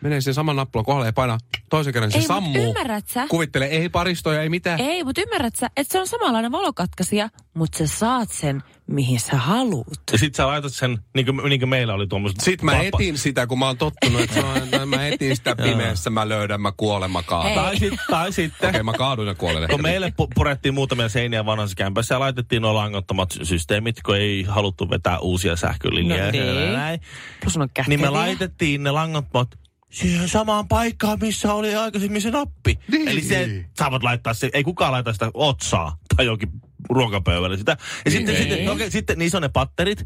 menee 0.00 0.20
sen 0.20 0.34
saman 0.34 0.56
nappulan 0.56 0.84
kohdalle 0.84 1.06
ja 1.08 1.12
painaa 1.12 1.38
toisen 1.70 1.92
kerran, 1.92 2.12
se 2.12 2.18
Ei, 2.18 2.24
sammuu. 2.24 2.62
ymmärrät 2.68 3.08
sä? 3.08 3.26
Kuvittelee, 3.28 3.68
ei 3.68 3.88
paristoja, 3.88 4.42
ei 4.42 4.48
mitään. 4.48 4.80
Ei, 4.80 5.04
mutta 5.04 5.20
ymmärrät 5.20 5.56
sä, 5.56 5.66
että 5.76 5.92
se 5.92 6.00
on 6.00 6.06
samanlainen 6.06 6.52
valokatkaisija, 6.52 7.28
mutta 7.54 7.78
sä 7.78 7.86
saat 7.86 8.30
sen, 8.30 8.62
mihin 8.86 9.20
sä 9.20 9.36
haluut. 9.36 9.86
Ja 10.12 10.18
sit 10.18 10.34
sä 10.34 10.46
laitat 10.46 10.72
sen, 10.72 10.98
niin 11.14 11.26
kuin, 11.26 11.36
niin 11.48 11.60
kuin 11.60 11.68
meillä 11.68 11.94
oli 11.94 12.06
tuommoiset... 12.06 12.40
Sitten 12.40 12.64
mä 12.66 12.72
papa- 12.72 12.84
etin 12.84 13.18
sitä, 13.18 13.46
kun 13.46 13.58
mä 13.58 13.66
oon 13.66 13.78
tottunut, 13.78 14.20
että 14.20 14.40
on, 14.46 14.88
mä 14.88 15.06
etin 15.06 15.36
sitä 15.36 15.56
pimeässä, 15.56 16.10
mä 16.10 16.28
löydän, 16.28 16.60
mä 16.60 16.72
kuolen, 16.76 17.10
mä 17.10 17.22
kaadun. 17.22 17.54
Tai, 17.54 17.78
sit, 17.78 17.94
tai 18.10 18.32
sitten, 18.32 18.68
Okei, 18.68 18.82
mä 18.82 18.92
kaadun 18.92 19.26
ja 19.26 19.34
kuolen. 19.34 19.68
kun 19.70 19.82
meille 19.82 20.08
pu- 20.22 20.28
purettiin 20.34 20.74
muutamia 20.74 21.08
seiniä 21.08 21.46
vanhassa 21.46 21.74
kämpässä 21.76 22.14
ja 22.14 22.20
laitettiin 22.20 22.62
nuo 22.62 22.74
langattomat 22.74 23.30
systeemit, 23.42 24.02
kun 24.02 24.16
ei 24.16 24.42
haluttu 24.42 24.90
vetää 24.90 25.18
uusia 25.18 25.56
sähkölinjoja. 25.56 26.24
No 26.24 26.30
niin. 26.30 27.00
Plus 27.40 27.56
on 27.56 27.68
Niin 27.86 28.00
me 28.00 28.10
laitettiin 28.10 28.82
ne 28.82 28.90
langattomat 28.90 29.48
siihen 29.96 30.28
samaan 30.28 30.68
paikkaan, 30.68 31.18
missä 31.20 31.54
oli 31.54 31.74
aikaisemmin 31.74 32.22
se 32.22 32.30
nappi. 32.30 32.78
Niin. 32.90 33.08
Eli 33.08 33.22
se, 33.22 33.64
voit 33.90 34.02
laittaa 34.02 34.34
se, 34.34 34.50
ei 34.52 34.64
kukaan 34.64 34.92
laita 34.92 35.12
sitä 35.12 35.30
otsaa 35.34 35.98
tai 36.16 36.26
jokin 36.26 36.48
ruokapöydälle 36.90 37.56
sitä. 37.56 37.76
Ja 38.04 38.10
sitten, 38.10 38.34
Niin. 38.34 38.48
sitten, 38.48 38.70
okei, 38.70 38.90
sitten 38.90 39.18
niissä 39.18 39.38
on 39.38 39.42
ne 39.42 39.48
patterit. 39.48 39.98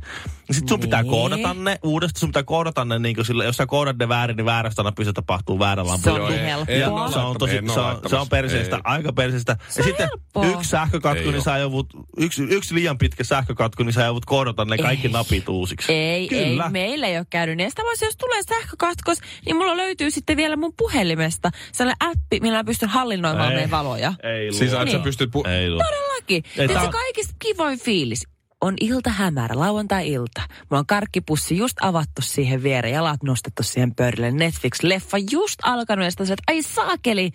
Sitten 0.51 0.69
sun 0.69 0.81
pitää 0.81 1.03
Niin. 1.03 1.11
koodata 1.11 1.55
ne 1.55 1.79
uudestaan. 1.83 2.21
Sun 2.21 2.29
pitää 2.29 2.43
koodata 2.43 2.85
ne 2.85 2.99
niin 2.99 3.15
kuin 3.15 3.25
sillä, 3.25 3.45
jos 3.45 3.57
sä 3.57 3.67
koodat 3.67 3.97
ne 3.99 4.09
väärin, 4.09 4.37
niin 4.37 4.45
väärästä 4.45 4.83
napista 4.83 5.13
tapahtuu 5.13 5.59
väärä 5.59 5.87
lampu. 5.87 6.05
Se 6.05 6.11
on 6.11 6.21
niin 6.31 6.41
ei- 6.41 6.47
helppoa. 6.47 7.07
ei 7.07 7.13
se 7.13 7.19
on 7.19 7.37
tosi, 7.39 7.53
se 7.75 7.81
on, 7.81 8.01
se 8.07 8.17
on 8.17 8.29
perseestä, 8.29 8.77
Ei. 8.77 8.83
aika 8.85 9.13
perseestä. 9.13 9.57
Ja 9.77 9.83
sitten 9.85 10.09
helppoa. 10.09 10.47
yksi 10.47 10.71
sähkökatku, 10.71 11.25
Ei 11.25 11.33
niin 11.33 11.43
sä 11.43 11.59
joudut, 11.59 11.87
yksi, 12.17 12.43
yksi 12.51 12.75
liian 12.75 12.99
pitkä 12.99 13.25
sähkökatku, 13.25 13.83
niin 13.83 13.93
sä 13.93 14.05
joudut 14.05 14.25
koodata 14.25 14.65
ne 14.65 14.79
kaikki 14.79 15.07
Ei. 15.07 15.13
napit 15.13 15.49
uusiksi. 15.49 15.93
Ei, 15.93 16.29
Kyllä. 16.29 16.65
ei, 16.65 16.71
meillä 16.71 17.07
ei 17.07 17.19
ole 17.19 17.27
käynyt 17.31 17.57
niin. 17.57 17.65
Ja 17.65 17.71
Sitä 17.71 17.83
voisi, 17.83 18.05
jos 18.05 18.17
tulee 18.17 18.43
sähkökatkos, 18.49 19.19
niin 19.47 19.57
mulla 19.57 19.77
löytyy 19.77 20.11
sitten 20.11 20.37
vielä 20.37 20.57
mun 20.57 20.73
puhelimesta 20.77 21.51
sellainen 21.73 22.11
appi, 22.11 22.41
millä 22.41 22.59
mä 22.59 22.65
pystyn 22.65 22.89
hallinnoimaan 22.89 23.49
Ei. 23.49 23.55
meidän 23.55 23.71
valoja. 23.71 24.13
Ei 24.23 24.53
Siis 24.53 24.73
luo. 24.73 24.81
että 24.81 24.93
sä 24.93 24.97
Niin. 24.99 25.05
pystyt... 25.05 25.31
Pu- 25.37 25.49
Ei 25.49 25.71
luo. 25.71 25.83
Todellakin. 25.85 26.43
Ei, 26.59 26.69
Tiedätkö, 26.73 26.93
tää- 26.93 27.03
kaikista 27.03 27.35
kivoin 27.39 27.79
fiilis 27.79 28.27
on 28.61 28.75
ilta 28.81 29.11
hämärä, 29.11 29.59
lauantai-ilta. 29.59 30.43
Mulla 30.49 30.79
on 30.79 30.87
karkkipussi 30.87 31.57
just 31.57 31.77
avattu 31.81 32.23
siihen 32.23 32.63
viereen, 32.63 32.95
jalat 32.95 33.23
nostettu 33.23 33.63
siihen 33.63 33.95
pöydälle. 33.95 34.31
Netflix-leffa 34.31 35.19
just 35.31 35.59
alkanut 35.63 36.05
ja 36.05 36.11
sitten 36.11 36.37
ai 36.49 36.63
saakeli, 36.63 37.31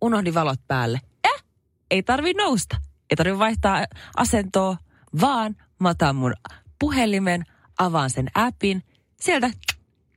unohdin 0.00 0.34
valot 0.34 0.60
päälle. 0.68 1.00
Eh, 1.24 1.44
ei 1.90 2.02
tarvi 2.02 2.32
nousta. 2.34 2.76
Ei 3.10 3.16
tarvi 3.16 3.38
vaihtaa 3.38 3.86
asentoa, 4.16 4.76
vaan 5.20 5.56
mä 5.80 5.88
otan 5.88 6.16
mun 6.16 6.34
puhelimen, 6.78 7.44
avaan 7.78 8.10
sen 8.10 8.30
appin, 8.34 8.82
sieltä 9.20 9.50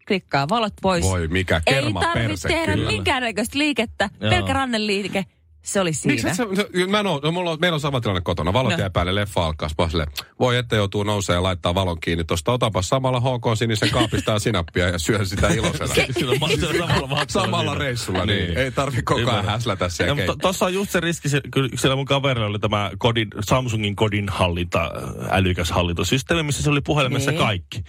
klikkaa 0.07 0.50
valot 0.50 0.74
pois. 0.81 1.05
Voi 1.05 1.27
mikä 1.27 1.62
ei 1.67 1.74
kerma 1.74 2.01
tarvitse 2.01 2.47
perse 2.47 2.65
tehdä 2.65 2.75
minkäännäköistä 2.75 3.57
liikettä, 3.57 4.09
Joo. 4.19 4.29
pelkkä 4.29 4.53
ranneliike. 4.53 5.25
Se 5.67 5.79
oli 5.81 5.93
siinä. 5.93 6.12
Miksi 6.13 6.27
et 6.27 6.33
sä, 6.36 6.43
no, 6.43 6.88
mä 6.91 7.00
en 7.00 7.07
oo, 7.07 7.19
no, 7.24 7.31
mulla 7.31 7.51
on, 7.51 7.57
meillä 7.62 7.75
on 7.75 7.79
sama 7.79 8.01
tilanne 8.01 8.21
kotona. 8.21 8.53
Valot 8.53 8.71
No. 8.71 8.79
jää 8.79 8.89
päälle, 8.89 9.15
leffa 9.15 9.45
alkaa. 9.45 9.69
Mä 9.77 10.05
voi 10.39 10.57
että 10.57 10.75
joutuu 10.75 11.03
nousee 11.03 11.33
ja 11.36 11.43
laittaa 11.43 11.75
valon 11.75 12.00
kiinni. 12.00 12.24
Tuosta 12.24 12.51
otanpa 12.51 12.81
samalla 12.81 13.19
HK 13.19 13.57
sinisen 13.57 13.89
kaapista 13.89 14.31
ja 14.31 14.39
sinappia 14.39 14.88
ja 14.89 15.00
syö 15.00 15.25
sitä 15.25 15.47
iloisena. 15.47 15.93
Sillä 16.12 16.31
on 16.31 16.50
samalla 16.88 17.25
Samalla 17.27 17.75
reissulla, 17.75 18.25
niin. 18.25 18.45
Niin. 18.47 18.57
Ei 18.57 18.71
tarvi 18.71 19.01
koko 19.01 19.19
ajan 19.19 19.29
Ymmärrän. 19.29 19.45
häslätä 19.53 19.89
siellä 19.89 20.15
keittiössä. 20.15 20.39
tuossa 20.41 20.65
on 20.65 20.74
just 20.74 20.91
se 20.91 21.00
riski, 21.00 21.29
se, 21.29 21.41
siellä 21.75 21.95
mun 21.95 22.05
kaverilla 22.05 22.47
oli 22.47 22.59
tämä 22.59 22.91
kodin, 22.97 23.27
Samsungin 23.45 23.95
kodin 23.95 24.29
hallinta, 24.29 24.91
älykäs 25.29 25.71
hallintosysteemi, 25.71 26.43
missä 26.43 26.63
se 26.63 26.69
oli 26.69 26.81
puhelimessa 26.81 27.31
Niin. 27.31 27.41
kaikki. 27.43 27.83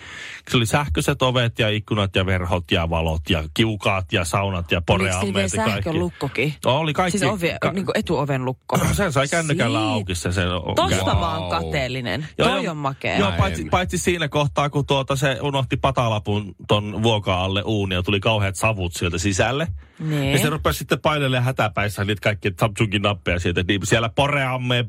Se 0.51 0.57
oli 0.57 0.67
sähköiset 0.67 1.23
ovet 1.23 1.59
ja 1.59 1.69
ikkunat 1.69 2.17
ja 2.17 2.27
verhot 2.27 2.71
ja 2.71 2.91
valot 2.91 3.31
ja 3.31 3.45
kiukaat 3.55 4.13
ja 4.13 4.25
saunat 4.25 4.71
ja 4.71 4.83
Oliko 4.91 5.05
siinä 5.05 5.19
poreammeet 5.21 5.53
ja 5.53 5.63
kaikki. 5.65 5.75
sähkön 5.75 5.99
lukkokin? 5.99 6.55
Oli 6.65 6.93
kaikki. 6.93 7.19
Siis 7.19 7.31
ovi, 7.33 7.51
ka- 7.69 7.75
niin 7.75 7.85
kuin 7.87 7.99
etuoven 7.99 8.45
lukko. 8.45 8.79
sen 8.93 9.13
sai 9.13 9.29
kännykällä 9.29 9.79
Siitä. 9.79 9.93
auki 9.93 10.15
se. 10.15 10.33
se 10.33 10.43
Tosta 10.77 11.15
Wow. 11.15 11.23
oon 11.25 11.51
kateellinen. 11.51 12.29
Joo, 12.39 12.49
Toi 12.49 12.69
on 12.69 12.77
makea. 12.77 13.19
Joo, 13.19 13.33
paitsi, 13.39 13.65
paitsi 13.65 13.99
siinä 13.99 14.29
kohtaa, 14.29 14.71
kun 14.71 14.87
tuota 14.87 15.17
se 15.17 15.39
unohti 15.43 15.77
patalapun 15.77 16.55
ton 16.69 17.03
vuoka 17.03 17.45
alle 17.45 17.63
uuni 17.63 17.95
ja 17.95 18.03
tuli 18.03 18.21
kauheat 18.21 18.57
savut 18.57 18.93
sieltä 18.95 19.19
sisälle. 19.19 19.67
Niin. 19.99 20.33
Ja 20.33 20.39
se 20.39 20.51
rupesi 20.51 20.79
sitten 20.79 21.01
painelemaan 21.01 21.45
hätäpäissä 21.45 22.05
niitä 22.05 22.21
kaikki 22.23 22.53
Samsungin 22.61 23.03
nappeja 23.03 23.39
sieltä. 23.39 23.63
Niin 23.69 23.81
siellä 23.85 24.09
poreamme, 24.09 24.85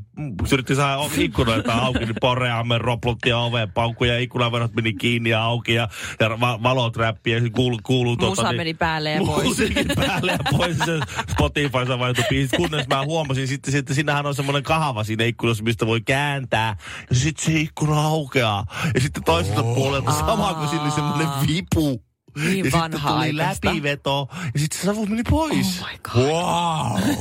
se 0.45 0.55
yritti 0.55 0.75
saada 0.75 1.01
ikkunoita 1.17 1.73
auki, 1.73 1.99
niin 1.99 2.15
poreamme 2.21 2.77
roplutti 2.77 3.29
ja 3.29 3.37
oven 3.39 3.71
paukku 3.71 4.03
ja 4.03 4.19
ikkunaverot 4.19 4.73
meni 4.75 4.93
kiinni 4.93 5.29
ja 5.29 5.43
auki 5.43 5.73
ja, 5.73 5.87
ja 6.19 6.39
va- 6.39 6.63
valot 6.63 6.97
räppi 6.97 7.31
ja 7.31 7.41
kuuluu, 7.55 7.79
kuuluu 7.83 8.15
Musa 8.15 8.41
tota, 8.41 8.53
meni 8.53 8.73
päälle 8.73 9.11
ja 9.11 9.21
pois. 9.25 9.47
Musiikin 9.47 9.85
päälle 9.95 10.31
ja 10.31 10.37
pois 10.57 10.77
se 10.77 10.99
Spotifyssa 11.31 11.99
vaihtui 11.99 12.23
biisit, 12.29 12.59
kunnes 12.69 12.87
mä 12.87 13.05
huomasin 13.05 13.47
sitten, 13.47 13.71
sitten 13.71 13.95
sinähän 13.95 14.25
on 14.25 14.35
semmoinen 14.35 14.63
kahva 14.63 15.03
siinä 15.03 15.23
ikkunassa, 15.23 15.63
mistä 15.63 15.87
voi 15.87 16.01
kääntää. 16.01 16.77
Ja 17.09 17.15
sitten 17.15 17.45
se 17.45 17.59
ikkuna 17.59 18.01
aukeaa. 18.01 18.65
Ja 18.93 19.01
sitten 19.01 19.23
toiselta 19.23 19.63
puolelta 19.63 20.11
sama 20.11 20.53
kuin 20.53 20.69
sillä 20.69 20.83
oli 20.83 20.91
semmoinen 20.91 21.27
vipu. 21.47 22.03
Niin 22.35 22.57
ja 22.57 22.63
sitten 22.63 22.71
tuli 22.71 22.81
vanha-aikaista. 22.81 23.67
läpiveto. 23.67 24.29
Ja 24.53 24.59
sitten 24.59 24.79
se 24.79 24.85
savu 24.85 25.05
meni 25.05 25.23
pois. 25.29 25.81
Oh 25.81 25.87
my 25.91 25.97
god. 26.03 26.31
Wow! 26.31 27.15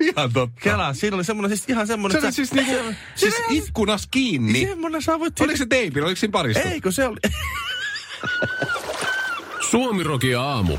Ihan 0.08 0.32
totta. 0.32 0.60
Kela, 0.60 0.94
siinä 0.94 1.16
oli 1.16 1.24
semmoinen, 1.24 1.56
siis 1.56 1.68
ihan 1.68 1.86
semmoinen... 1.86 2.20
Se 2.20 2.26
oli 2.26 2.32
siis 2.32 2.52
niinku, 2.52 2.72
siis 3.14 3.34
ikkunas 3.50 4.08
kiinni. 4.10 4.66
Semmoinen 4.66 5.02
voit... 5.18 5.40
Oliko 5.40 5.56
se 5.56 5.66
teipillä, 5.66 6.06
oliko 6.06 6.18
siinä 6.18 6.32
parista? 6.32 6.68
Eikö 6.68 6.92
se 6.92 7.06
oli... 7.06 7.18
Suomiroki 9.70 10.34
aamu. 10.34 10.78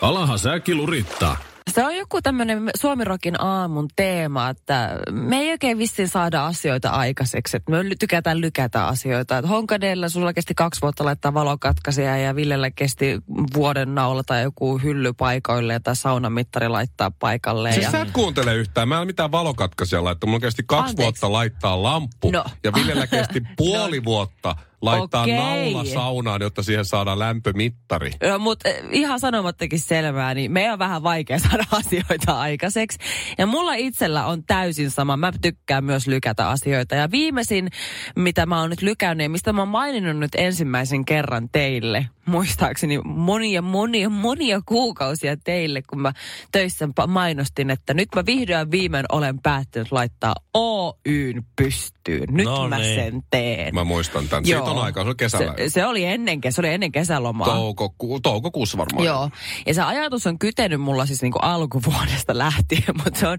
Alaha 0.00 0.38
säkki 0.38 0.74
lurittaa. 0.74 1.47
Se 1.68 1.84
on 1.84 1.96
joku 1.96 2.22
tämmöinen 2.22 2.70
Suomirokin 2.76 3.40
aamun 3.40 3.88
teema, 3.96 4.48
että 4.48 4.98
me 5.10 5.38
ei 5.38 5.50
oikein 5.50 5.78
vissiin 5.78 6.08
saada 6.08 6.46
asioita 6.46 6.90
aikaiseksi. 6.90 7.56
Että 7.56 7.72
me 7.72 7.84
tykätään 7.98 8.40
lykätä 8.40 8.86
asioita. 8.86 9.38
Että 9.38 9.48
Honkadella 9.48 10.08
sulla 10.08 10.32
kesti 10.32 10.54
kaksi 10.54 10.80
vuotta 10.82 11.04
laittaa 11.04 11.34
valokatkaisia 11.34 12.16
ja 12.16 12.36
Villellä 12.36 12.70
kesti 12.70 13.20
vuoden 13.54 13.94
naulata 13.94 14.38
joku 14.38 14.78
hylly 14.78 15.12
paikoille 15.12 15.80
tai 15.80 15.96
saunamittari 15.96 16.68
laittaa 16.68 17.10
paikalle. 17.10 17.72
Siis 17.72 17.84
ja... 17.84 17.90
sä 17.90 18.00
et 18.00 18.10
kuuntele 18.10 18.54
yhtään. 18.54 18.88
Mä 18.88 19.00
en 19.00 19.06
mitään 19.06 19.32
valokatkaisia 19.32 20.04
laittanut. 20.04 20.30
Mulla 20.30 20.40
kesti 20.40 20.62
kaksi 20.66 20.90
Anteeksi. 20.90 21.02
vuotta 21.02 21.32
laittaa 21.32 21.82
lamppu. 21.82 22.30
No. 22.30 22.44
Ja 22.64 22.72
Villellä 22.74 23.06
kesti 23.06 23.42
puoli 23.56 24.04
vuotta 24.04 24.56
laittaa 24.82 25.22
Okei. 25.22 25.36
naula 25.36 25.84
saunaan, 25.84 26.42
jotta 26.42 26.62
siihen 26.62 26.84
saadaan 26.84 27.18
lämpömittari. 27.18 28.10
Mutta 28.38 28.68
ihan 28.90 29.20
sanomattakin 29.20 29.80
selvää, 29.80 30.34
niin 30.34 30.52
meidän 30.52 30.72
on 30.72 30.78
vähän 30.78 31.02
vaikea 31.02 31.38
saada 31.48 31.64
asioita 31.70 32.40
aikaiseksi. 32.40 32.98
Ja 33.38 33.46
mulla 33.46 33.74
itsellä 33.74 34.26
on 34.26 34.44
täysin 34.44 34.90
sama. 34.90 35.16
Mä 35.16 35.32
tykkään 35.42 35.84
myös 35.84 36.06
lykätä 36.06 36.48
asioita. 36.48 36.94
Ja 36.94 37.10
viimeisin, 37.10 37.68
mitä 38.16 38.46
mä 38.46 38.60
oon 38.60 38.70
nyt 38.70 38.82
lykännyt 38.82 39.24
ja 39.24 39.30
mistä 39.30 39.52
mä 39.52 39.62
oon 39.62 39.68
maininnut 39.68 40.16
nyt 40.16 40.34
ensimmäisen 40.36 41.04
kerran 41.04 41.48
teille, 41.52 42.06
muistaakseni 42.28 42.98
monia, 43.04 43.62
monia, 43.62 44.08
monia 44.08 44.60
kuukausia 44.66 45.36
teille, 45.36 45.82
kun 45.82 46.00
mä 46.00 46.12
töissä 46.52 46.88
mainostin, 47.06 47.70
että 47.70 47.94
nyt 47.94 48.08
mä 48.16 48.26
vihdoin 48.26 48.70
viimein 48.70 49.04
olen 49.12 49.40
päättänyt 49.42 49.92
laittaa 49.92 50.34
Oyn 50.54 51.46
pystyyn. 51.56 52.26
Nyt 52.30 52.46
No 52.46 52.68
mä 52.68 52.78
niin. 52.78 52.94
sen 52.94 53.22
teen. 53.30 53.74
Mä 53.74 53.84
muistan 53.84 54.28
tämän. 54.28 54.44
Siitä 54.44 54.62
on 54.62 54.78
aikaa, 54.78 55.02
se 55.02 55.08
oli 55.08 55.14
kesällä. 55.14 55.54
Se, 55.56 55.68
se, 55.68 55.86
oli 55.86 56.04
ennen, 56.04 56.40
se 56.50 56.60
oli 56.60 56.68
ennen 56.68 56.92
kesälomaa. 56.92 57.46
Toukoku, 57.46 58.20
toukokuussa 58.20 58.78
varmaan. 58.78 59.06
Joo. 59.06 59.30
Ja 59.66 59.74
se 59.74 59.82
ajatus 59.82 60.26
on 60.26 60.38
kytenyt 60.38 60.80
mulla 60.80 61.06
siis 61.06 61.22
niinku 61.22 61.38
alkuvuodesta 61.42 62.38
lähtien, 62.44 62.94
mutta 63.04 63.20
se 63.20 63.28
on, 63.28 63.38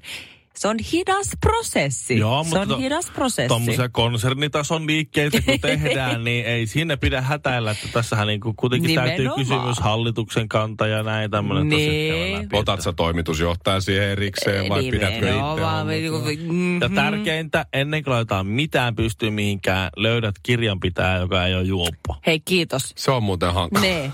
se 0.56 0.68
on 0.68 0.76
hidas 0.94 1.28
prosessi. 1.42 2.18
Joo, 2.18 2.44
se 2.44 2.48
mutta 2.50 2.62
on 2.62 2.68
to- 2.68 2.78
hidas 2.78 3.12
prosessi. 3.12 3.48
Tuommoisia 3.48 3.90
konsernitason 3.90 4.88
liikkeitä 4.88 5.42
kun 5.42 5.60
tehdään, 5.60 6.24
niin 6.24 6.46
ei 6.46 6.68
sinne 6.68 6.98
pidä 6.98 7.22
hätäillä, 7.22 7.72
että 7.72 7.88
tässähän 7.94 8.28
niinku 8.28 8.54
kuitenkin 8.58 8.96
täytyy 8.96 9.18
Nimenomaan. 9.18 9.40
kysymys 9.46 9.80
hallituksen 9.80 10.50
kanta 10.50 10.88
ja 10.88 11.04
näin 11.04 11.32
tämmöinen 11.32 11.70
tosi 11.70 11.90
Niin. 11.90 12.50
Otat 12.54 12.82
sä 12.82 12.94
toimitusjohtaja 12.94 13.82
siihen 13.82 14.04
erikseen 14.10 14.70
vai 14.70 14.84
pidätkö 14.92 15.16
itse? 15.16 15.26
Nimenomaan. 15.26 15.88
hommat? 15.88 16.40
Mhm. 16.48 16.82
Ja 16.82 16.90
tärkeintä, 16.96 17.66
ennen 17.74 18.04
kuin 18.04 18.12
laitetaan 18.14 18.48
mitään 18.48 18.96
pystyy 18.96 19.30
mihinkään, 19.30 19.90
löydät 19.98 20.36
kirjanpitäjää, 20.44 21.18
joka 21.18 21.46
ei 21.46 21.56
ole 21.56 21.64
juoppo. 21.64 22.16
Hei, 22.28 22.40
kiitos. 22.40 22.94
Se 22.96 23.12
on 23.12 23.24
muuten 23.24 23.54
hankala. 23.54 23.86
Ne, 23.86 24.12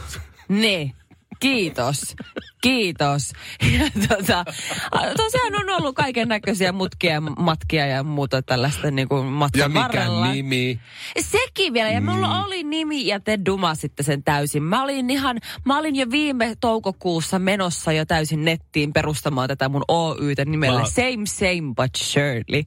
ne. 0.50 0.92
Kiitos. 1.40 2.16
Kiitos. 2.62 3.34
Ja 3.80 4.08
tota, 4.08 4.46
tosiaan 5.18 5.56
on 5.56 5.70
ollut 5.70 5.96
kaiken 5.96 6.28
näköisiä 6.28 6.72
mutkia 6.72 7.12
ja 7.14 7.22
matkia 7.22 7.88
ja 7.88 8.04
muuta 8.04 8.42
tällaista 8.42 8.92
niin 8.92 9.08
kuin 9.10 9.26
matkan 9.26 9.60
Ja 9.62 9.70
mikä 9.70 9.82
varrella. 9.82 10.32
nimi? 10.32 10.80
Sekin 11.20 11.74
vielä. 11.74 11.90
Ja 11.90 12.02
mulla 12.02 12.46
oli 12.46 12.64
nimi 12.64 13.08
ja 13.08 13.20
te 13.20 13.40
dumasitte 13.46 14.04
sen 14.04 14.24
täysin. 14.24 14.64
Mä 14.64 14.84
olin 14.84 15.10
ihan, 15.10 15.38
mä 15.66 15.78
olin 15.78 15.96
jo 15.96 16.06
viime 16.12 16.56
toukokuussa 16.62 17.40
menossa 17.40 17.92
jo 17.92 18.06
täysin 18.06 18.46
nettiin 18.46 18.94
perustamaan 18.94 19.48
tätä 19.48 19.70
mun 19.70 19.84
Oytä 19.88 20.46
nimellä 20.46 20.80
Mä- 20.80 20.86
Same 20.86 21.26
Same 21.26 21.74
But 21.76 21.96
Shirley. 21.98 22.64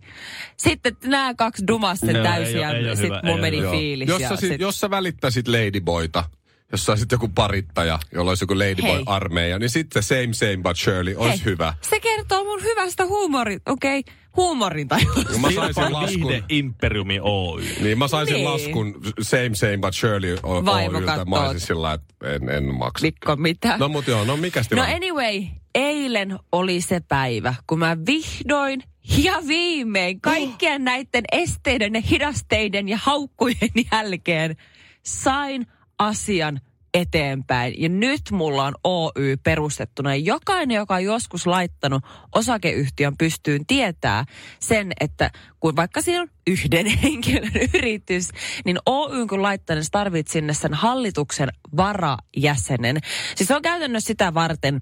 Sitten 0.57 0.97
nämä 1.05 1.35
kaksi 1.35 1.65
dumas 1.67 2.01
sen 2.01 2.09
Joo, 2.17 2.25
ei 2.25 2.31
täysin 2.31 2.61
ja 2.61 2.71
ei 2.73 2.89
oo 2.89 2.95
sit 2.97 3.05
hyvä, 3.05 3.21
mulla 3.25 3.37
ei 3.37 3.41
meni 3.41 3.59
Joo. 3.59 3.73
fiilis. 3.73 4.09
Jos 4.09 4.21
ja 4.21 4.29
sä, 4.29 4.37
sit- 4.37 4.61
jos 4.61 4.81
sä 4.81 4.91
välittäisit 4.91 5.49
Ladyboyta, 5.49 6.25
jos 6.73 6.85
sä 6.87 6.93
olisit 6.93 7.13
joku 7.13 7.29
parittaja, 7.29 7.99
jolla 8.15 8.31
olisi 8.31 8.43
joku. 8.45 8.55
Ladyboy-armeija, 8.55 9.59
niin 9.59 9.71
sitten 9.71 10.03
Same 10.03 10.29
Same 10.33 10.57
But 10.63 10.77
Shirley 10.77 11.15
olisi 11.17 11.45
Hei, 11.45 11.53
hyvä. 11.53 11.75
Se 11.91 12.01
kertoo 12.01 12.45
mun 12.45 12.63
hyvästä 12.63 13.07
huumorin, 13.07 13.61
okei, 13.67 13.99
okay, 14.01 14.15
huumorin 14.37 14.89
tajusta. 14.89 15.39
Mä 15.39 15.51
saisin 15.55 15.93
laskun, 15.93 16.33
Imperiumi 16.49 17.19
Oy. 17.23 17.65
niin 17.81 17.99
mä 17.99 18.09
saisin 18.09 18.35
Niin. 18.35 18.45
laskun 18.45 19.01
Same 19.23 19.55
Same 19.55 19.79
But 19.79 19.95
Shirley 19.95 20.39
o- 20.43 20.65
Vaimo 20.65 20.99
Oyltä. 20.99 21.25
Mä 21.25 21.37
olisin 21.41 21.67
sillä 21.67 21.93
että 21.93 22.15
en, 22.35 22.49
en 22.49 22.75
maksa. 22.75 23.03
Mikko, 23.07 23.37
mitä? 23.37 23.77
No 23.79 23.89
mut 23.89 24.07
joo, 24.07 24.25
no 24.25 24.37
mikäs 24.37 24.67
No 24.67 24.69
tilanne? 24.69 24.95
anyway, 24.95 25.47
eilen 25.75 26.39
oli 26.53 26.81
se 26.81 27.01
päivä, 27.09 27.55
kun 27.67 27.79
mä 27.79 27.97
vihdoin 28.07 28.83
ja 29.23 29.43
viimein 29.49 30.21
kaikkien 30.21 30.85
näiden 30.85 31.25
esteiden 31.33 31.95
ja 31.95 32.01
hidasteiden 32.11 32.89
ja 32.89 32.99
haukkujen 33.03 33.71
jälkeen 33.93 34.57
sain 35.03 35.67
asian 35.99 36.61
eteenpäin. 36.95 37.75
Ja 37.79 37.89
nyt 37.89 38.23
mulla 38.33 38.65
on 38.65 38.75
Oy 38.85 39.37
perustettuna. 39.43 40.15
Jokainen, 40.15 40.75
joka 40.75 40.95
on 40.95 41.05
joskus 41.05 41.47
laittanut 41.47 42.05
osakeyhtiön 42.35 43.17
pystyyn, 43.19 43.67
tietää 43.67 44.25
sen, 44.61 44.93
että 45.01 45.31
kun 45.61 45.77
vaikka 45.77 46.03
siinä 46.03 46.23
on 46.23 46.29
yhden 46.47 46.87
henkilön 47.03 47.53
yritys, 47.75 48.29
niin 48.65 48.79
Oy 48.87 49.27
kun 49.27 49.43
laittaa, 49.43 49.77
niin 49.77 49.85
sä 49.85 49.91
tarvit 49.93 50.29
sinne 50.29 50.55
sen 50.55 50.75
hallituksen 50.75 51.49
varajäsenen. 51.77 52.99
Siis 53.37 53.49
se 53.49 53.57
on 53.57 53.63
käytännössä 53.63 54.07
sitä 54.07 54.35
varten, 54.35 54.81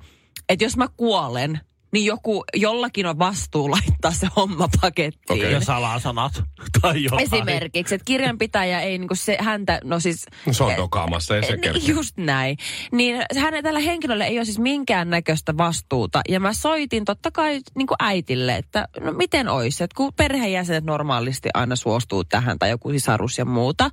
että 0.49 0.65
jos 0.65 0.77
mä 0.77 0.87
kuolen, 0.97 1.61
niin 1.93 2.07
joku, 2.07 2.45
jollakin 2.55 3.07
on 3.07 3.19
vastuu 3.19 3.71
laittaa 3.77 4.11
se 4.11 4.29
homma 4.37 4.69
pakettiin. 4.81 5.53
Ja 5.53 5.61
salasanat 5.61 6.43
tai 6.81 7.05
jotain. 7.05 7.23
Esimerkiksi, 7.23 7.95
että 7.95 8.05
kirjanpitäjä 8.05 8.81
ei 8.81 8.99
niinku 8.99 9.15
se 9.15 9.37
häntä, 9.41 9.81
no 9.85 10.01
siis... 10.01 10.27
Se 10.51 10.65
on 10.65 10.77
dokaamassa, 10.77 11.37
ei 11.37 11.43
se 11.43 11.53
niin, 11.53 11.61
kerkeä. 11.61 11.95
Just 11.95 12.17
näin. 12.17 12.57
Niin 12.93 13.23
hänen 13.39 13.65
tällä 13.65 13.81
henkilöllä 13.81 14.27
ei 14.27 14.39
ole 14.39 14.45
siis 14.45 14.59
minkään 14.59 15.11
näköistä 15.11 15.57
vastuuta. 15.57 16.21
Ja 16.29 16.41
mä 16.41 16.53
soitin 16.53 17.05
totta 17.05 17.31
kai 17.31 17.61
niin 17.77 17.87
kuin 17.87 17.97
äitille, 18.01 18.57
että 18.57 18.89
no 19.01 19.13
miten 19.13 19.49
olisi, 19.49 19.85
että 19.85 19.95
kun 19.97 20.13
perheenjäsenet 20.17 20.85
normaalisti 20.85 21.49
aina 21.55 21.77
suostuu 21.77 22.25
tähän 22.25 22.59
tai 22.59 22.71
joku 22.71 22.91
sisarus 22.91 23.39
ja 23.39 23.45
muuta. 23.45 23.91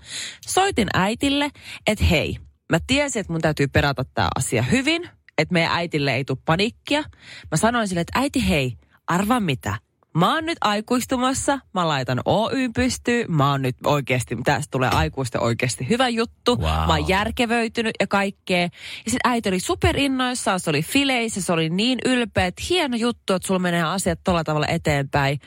Soitin 0.48 0.88
äitille, 0.94 1.50
että 1.88 2.06
hei, 2.06 2.38
mä 2.72 2.80
tiesin, 2.88 3.20
että 3.20 3.34
mun 3.34 3.42
täytyy 3.42 3.68
perata 3.68 4.06
tämä 4.14 4.28
asia 4.36 4.64
hyvin, 4.64 5.10
että 5.38 5.54
meidän 5.54 5.72
äitille 5.72 6.16
ei 6.16 6.26
tule 6.26 6.38
panikkia. 6.46 7.04
Mä 7.52 7.58
sanoin 7.58 7.88
sille, 7.88 8.02
että 8.02 8.20
äiti 8.20 8.50
hei, 8.50 8.78
arva 9.08 9.40
mitä. 9.40 9.76
Mä 10.18 10.34
oon 10.34 10.46
nyt 10.46 10.58
aikuistumassa, 10.62 11.60
mä 11.74 11.88
laitan 11.88 12.22
Oy 12.26 12.70
pystyyn, 12.76 13.32
mä 13.32 13.52
oon 13.52 13.62
nyt 13.62 13.76
oikeasti, 13.86 14.38
tästä 14.44 14.72
tulee 14.72 14.90
aikuisten 14.90 15.42
oikeasti 15.42 15.90
hyvä 15.90 16.10
juttu. 16.10 16.58
Wow. 16.58 16.66
Mä 16.66 16.88
oon 16.88 17.08
järkevöitynyt 17.08 17.96
ja 18.00 18.08
kaikkea. 18.08 18.62
Ja 18.62 18.70
sitten 19.12 19.32
äiti 19.32 19.50
oli 19.50 19.60
superinnoissaan, 19.60 20.60
se 20.60 20.70
oli 20.70 20.82
fileissä, 20.82 21.42
se 21.42 21.54
oli 21.54 21.70
niin 21.70 22.00
ylpeä, 22.06 22.46
että 22.46 22.64
hieno 22.70 22.98
juttu, 22.98 23.34
että 23.34 23.48
sulla 23.48 23.60
menee 23.60 23.84
asiat 23.84 24.20
tolla 24.24 24.44
tavalla 24.44 24.68
eteenpäin. 24.68 25.40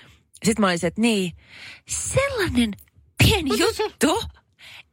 Sitten 0.45 0.61
mä 0.61 0.67
olisin, 0.69 0.89
että 0.89 1.01
niin, 1.01 1.33
sellainen 1.89 2.71
pieni 3.19 3.51
juttu, 3.59 4.23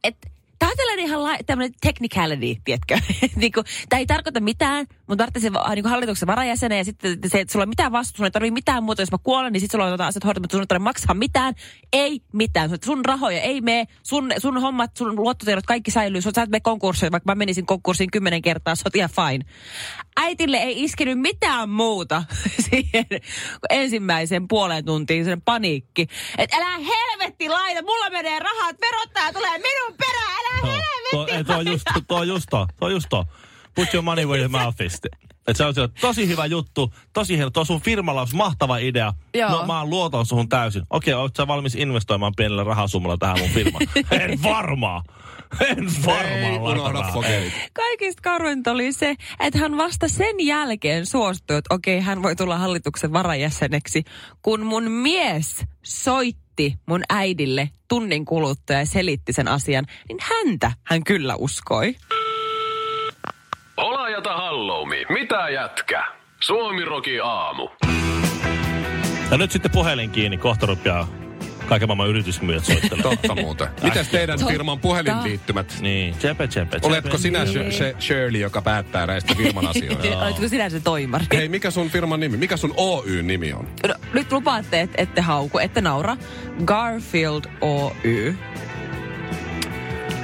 että 0.04 0.33
Tämä 0.64 0.72
on 0.72 0.76
tällainen 0.76 1.04
ihan 1.06 1.22
la- 1.22 1.38
tämmöinen 1.46 1.74
technicality, 1.80 2.60
tiedätkö? 2.64 2.98
niinku, 3.36 3.62
tämä 3.88 3.98
ei 4.00 4.06
tarkoita 4.06 4.40
mitään, 4.40 4.86
mutta 5.06 5.24
tarvitsee 5.24 5.52
va- 5.52 5.74
niinku 5.74 5.88
hallituksen 5.88 6.26
varajäsenen 6.26 6.78
ja 6.78 6.84
sitten 6.84 7.18
se, 7.26 7.40
että 7.40 7.52
sulla 7.52 7.62
ei 7.62 7.66
mitään 7.66 7.92
vastuuta, 7.92 8.16
sulla 8.16 8.26
ei 8.26 8.30
tarvitse 8.30 8.54
mitään 8.54 8.84
muuta. 8.84 9.02
Jos 9.02 9.10
mä 9.12 9.18
kuolen, 9.22 9.52
niin 9.52 9.60
sitten 9.60 9.72
sulla 9.78 9.84
on 9.84 9.90
jotain 9.90 10.08
asiat 10.08 10.24
hoidettava, 10.24 10.42
mutta 10.44 10.54
sun 10.54 10.62
ei 10.62 10.66
tarvitse 10.66 10.84
maksaa 10.84 11.14
mitään. 11.14 11.54
Ei 11.92 12.20
mitään. 12.32 12.68
Sun- 12.68 12.78
Sun 12.84 13.04
rahoja 13.04 13.40
ei 13.40 13.60
mene, 13.60 13.84
sun, 14.02 14.32
sun 14.38 14.60
hommat, 14.60 14.96
sun 14.96 15.16
luottotiedot, 15.16 15.66
kaikki 15.66 15.90
säilyy. 15.90 16.20
Sun, 16.22 16.32
sä 16.34 16.42
et 16.42 16.50
mene 16.50 16.60
konkurssiin, 16.60 17.12
vaikka 17.12 17.30
mä 17.30 17.34
menisin 17.34 17.66
konkurssiin 17.66 18.10
kymmenen 18.10 18.42
kertaa, 18.42 18.74
sä 18.74 18.82
oot 18.86 18.96
ihan 18.96 19.10
fine. 19.10 19.44
Äitille 20.16 20.56
ei 20.56 20.84
iskenyt 20.84 21.20
mitään 21.20 21.70
muuta 21.70 22.24
siihen 22.70 23.06
ensimmäisen 23.70 24.48
puolen 24.48 24.84
tuntiin, 24.84 25.24
sen 25.24 25.42
paniikki. 25.42 26.06
Että 26.38 26.56
älä 26.56 26.78
helvetti 26.78 27.48
laita, 27.48 27.82
mulla 27.82 28.10
menee 28.10 28.38
rahat, 28.38 28.76
verottaja 28.80 29.32
tulee 29.32 29.58
minun 29.58 29.96
perään, 29.98 30.34
älä 30.38 30.53
Tuo, 30.60 30.74
tuo, 31.10 31.26
ei, 31.26 31.44
tuo, 31.44 31.56
on 31.56 31.66
just, 31.66 31.84
tuo 32.08 32.18
on 32.18 32.28
just 32.28 32.46
to, 32.50 32.66
tuo 32.78 32.88
on 32.88 32.92
just 32.92 33.06
to. 33.10 33.24
Put 33.74 33.94
your 33.94 34.02
money 34.02 34.26
where 34.26 34.40
your 34.40 34.50
mouth 34.50 34.80
is. 34.80 35.00
Et 35.46 35.56
se 35.56 35.64
on 35.64 35.74
se, 35.74 35.88
tosi 36.00 36.28
hyvä 36.28 36.46
juttu, 36.46 36.94
tosi 37.12 37.36
hieno. 37.36 37.50
Tuo 37.50 37.64
sun 37.64 37.80
firmalla 37.80 38.20
on 38.20 38.26
mahtava 38.34 38.78
idea. 38.78 39.12
Joo. 39.34 39.50
No 39.50 39.66
mä 39.66 39.84
luotan 39.84 40.26
suhun 40.26 40.48
täysin. 40.48 40.82
Okei, 40.90 41.14
ootko 41.14 41.42
sä 41.42 41.46
valmis 41.46 41.74
investoimaan 41.74 42.32
pienellä 42.36 42.64
rahasummalla 42.64 43.16
tähän 43.18 43.38
mun 43.38 43.48
firmaan? 43.48 43.86
en 44.20 44.42
varmaan. 44.42 45.02
En 45.60 45.86
varmaan. 46.06 47.24
Kaikista 47.72 48.22
karvinta 48.22 48.72
oli 48.72 48.92
se, 48.92 49.14
että 49.40 49.58
hän 49.58 49.76
vasta 49.76 50.08
sen 50.08 50.36
jälkeen 50.38 51.06
suostui, 51.06 51.56
että 51.56 51.74
okei, 51.74 52.00
hän 52.00 52.22
voi 52.22 52.36
tulla 52.36 52.58
hallituksen 52.58 53.12
varajäseneksi, 53.12 54.04
kun 54.42 54.66
mun 54.66 54.90
mies 54.90 55.64
soitti 55.82 56.43
mun 56.86 57.02
äidille 57.10 57.70
tunnin 57.88 58.24
kuluttua 58.24 58.76
ja 58.76 58.86
selitti 58.86 59.32
sen 59.32 59.48
asian, 59.48 59.84
niin 60.08 60.18
häntä 60.20 60.72
hän 60.84 61.04
kyllä 61.04 61.34
uskoi. 61.36 61.94
Olajata 63.76 64.36
halloumi. 64.36 65.04
Mitä 65.08 65.48
jätkä? 65.48 66.04
Suomiroki 66.40 67.20
aamu. 67.20 67.68
Ja 69.30 69.36
nyt 69.38 69.50
sitten 69.50 69.70
puhelin 69.70 70.10
kiinni, 70.10 70.36
kohta 70.36 70.66
rupeaa 70.66 71.08
kaiken 71.68 71.88
maailman 71.88 72.08
yritysmyyjät 72.08 72.64
soittelemaan. 72.64 73.18
Totta 73.18 73.34
muuten. 73.34 73.68
Mites 73.82 74.08
teidän 74.08 74.38
Totta. 74.38 74.52
firman 74.52 74.78
puhelinliittymät? 74.80 75.76
niin, 75.80 76.14
tsepe, 76.14 76.46
tsepe, 76.46 76.70
tsepe. 76.70 76.86
Oletko 76.86 77.18
sinä 77.18 77.44
Sh- 77.44 78.00
Shirley, 78.00 78.40
joka 78.40 78.62
päättää 78.62 79.06
näistä 79.06 79.34
firman 79.34 79.66
asioista? 79.66 80.18
Oletko 80.24 80.48
sinä 80.48 80.70
se 80.70 80.80
toimari? 80.80 81.24
Hei, 81.34 81.48
mikä 81.48 81.70
sun 81.70 81.90
firman 81.90 82.20
nimi? 82.20 82.36
Mikä 82.36 82.56
sun 82.56 82.74
Oy-nimi 82.76 83.52
on? 83.52 83.68
No, 83.88 83.94
nyt 84.12 84.32
lupaatte, 84.32 84.80
että 84.80 85.02
ette 85.02 85.20
hauku, 85.20 85.58
ette 85.58 85.80
naura. 85.80 86.16
Garfield 86.64 87.44
Oy. 87.60 88.36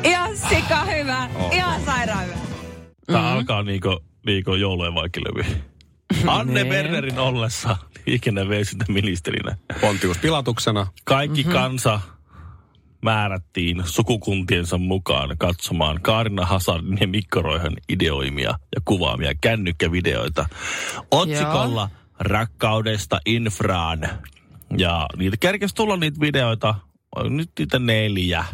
Ihan 0.05 0.37
sika 0.37 0.85
hyvä. 0.85 1.29
Oh. 1.35 1.55
Ihan 1.55 1.81
sairaan 1.85 2.24
hyvä. 2.24 2.35
Tämä 3.07 3.18
Mm-hmm. 3.18 3.37
alkaa 3.38 3.62
niinku, 3.62 4.00
niinku 4.26 4.55
joulujen. 4.55 4.92
Anne 6.26 6.62
Niin. 6.62 6.66
Bernerin 6.72 7.18
ollessa 7.18 7.76
liikenne- 8.07 8.41
ja 8.41 8.47
ministerinä. 8.89 9.57
Pontius 9.81 10.19
Pilatuksena. 10.19 10.87
Kaikki 11.05 11.41
Mhm. 11.41 11.49
mm-hmm. 11.51 11.61
kansa 11.63 12.01
määrättiin 13.03 13.83
sukukuntiensa 13.85 14.79
mukaan 14.79 15.39
katsomaan 15.39 16.01
Kaarina 16.03 16.47
Hazardin 16.47 16.99
ja 17.01 17.09
Mikko 17.09 17.43
Roihan 17.43 17.77
ideoimia 17.89 18.49
ja 18.49 18.81
kuvaamia 18.85 19.33
kännykkävideoita 19.41 20.47
otsikolla 21.11 21.91
Rakkaudesta 22.21 23.21
infraan. 23.27 24.09
Ja 24.79 25.07
niitä 25.17 25.37
kerkesi 25.37 25.75
tulla 25.75 25.97
niitä 25.97 26.21
videoita, 26.21 26.75
nyt 27.29 27.51
niitä 27.59 27.79
neljä. 27.79 28.45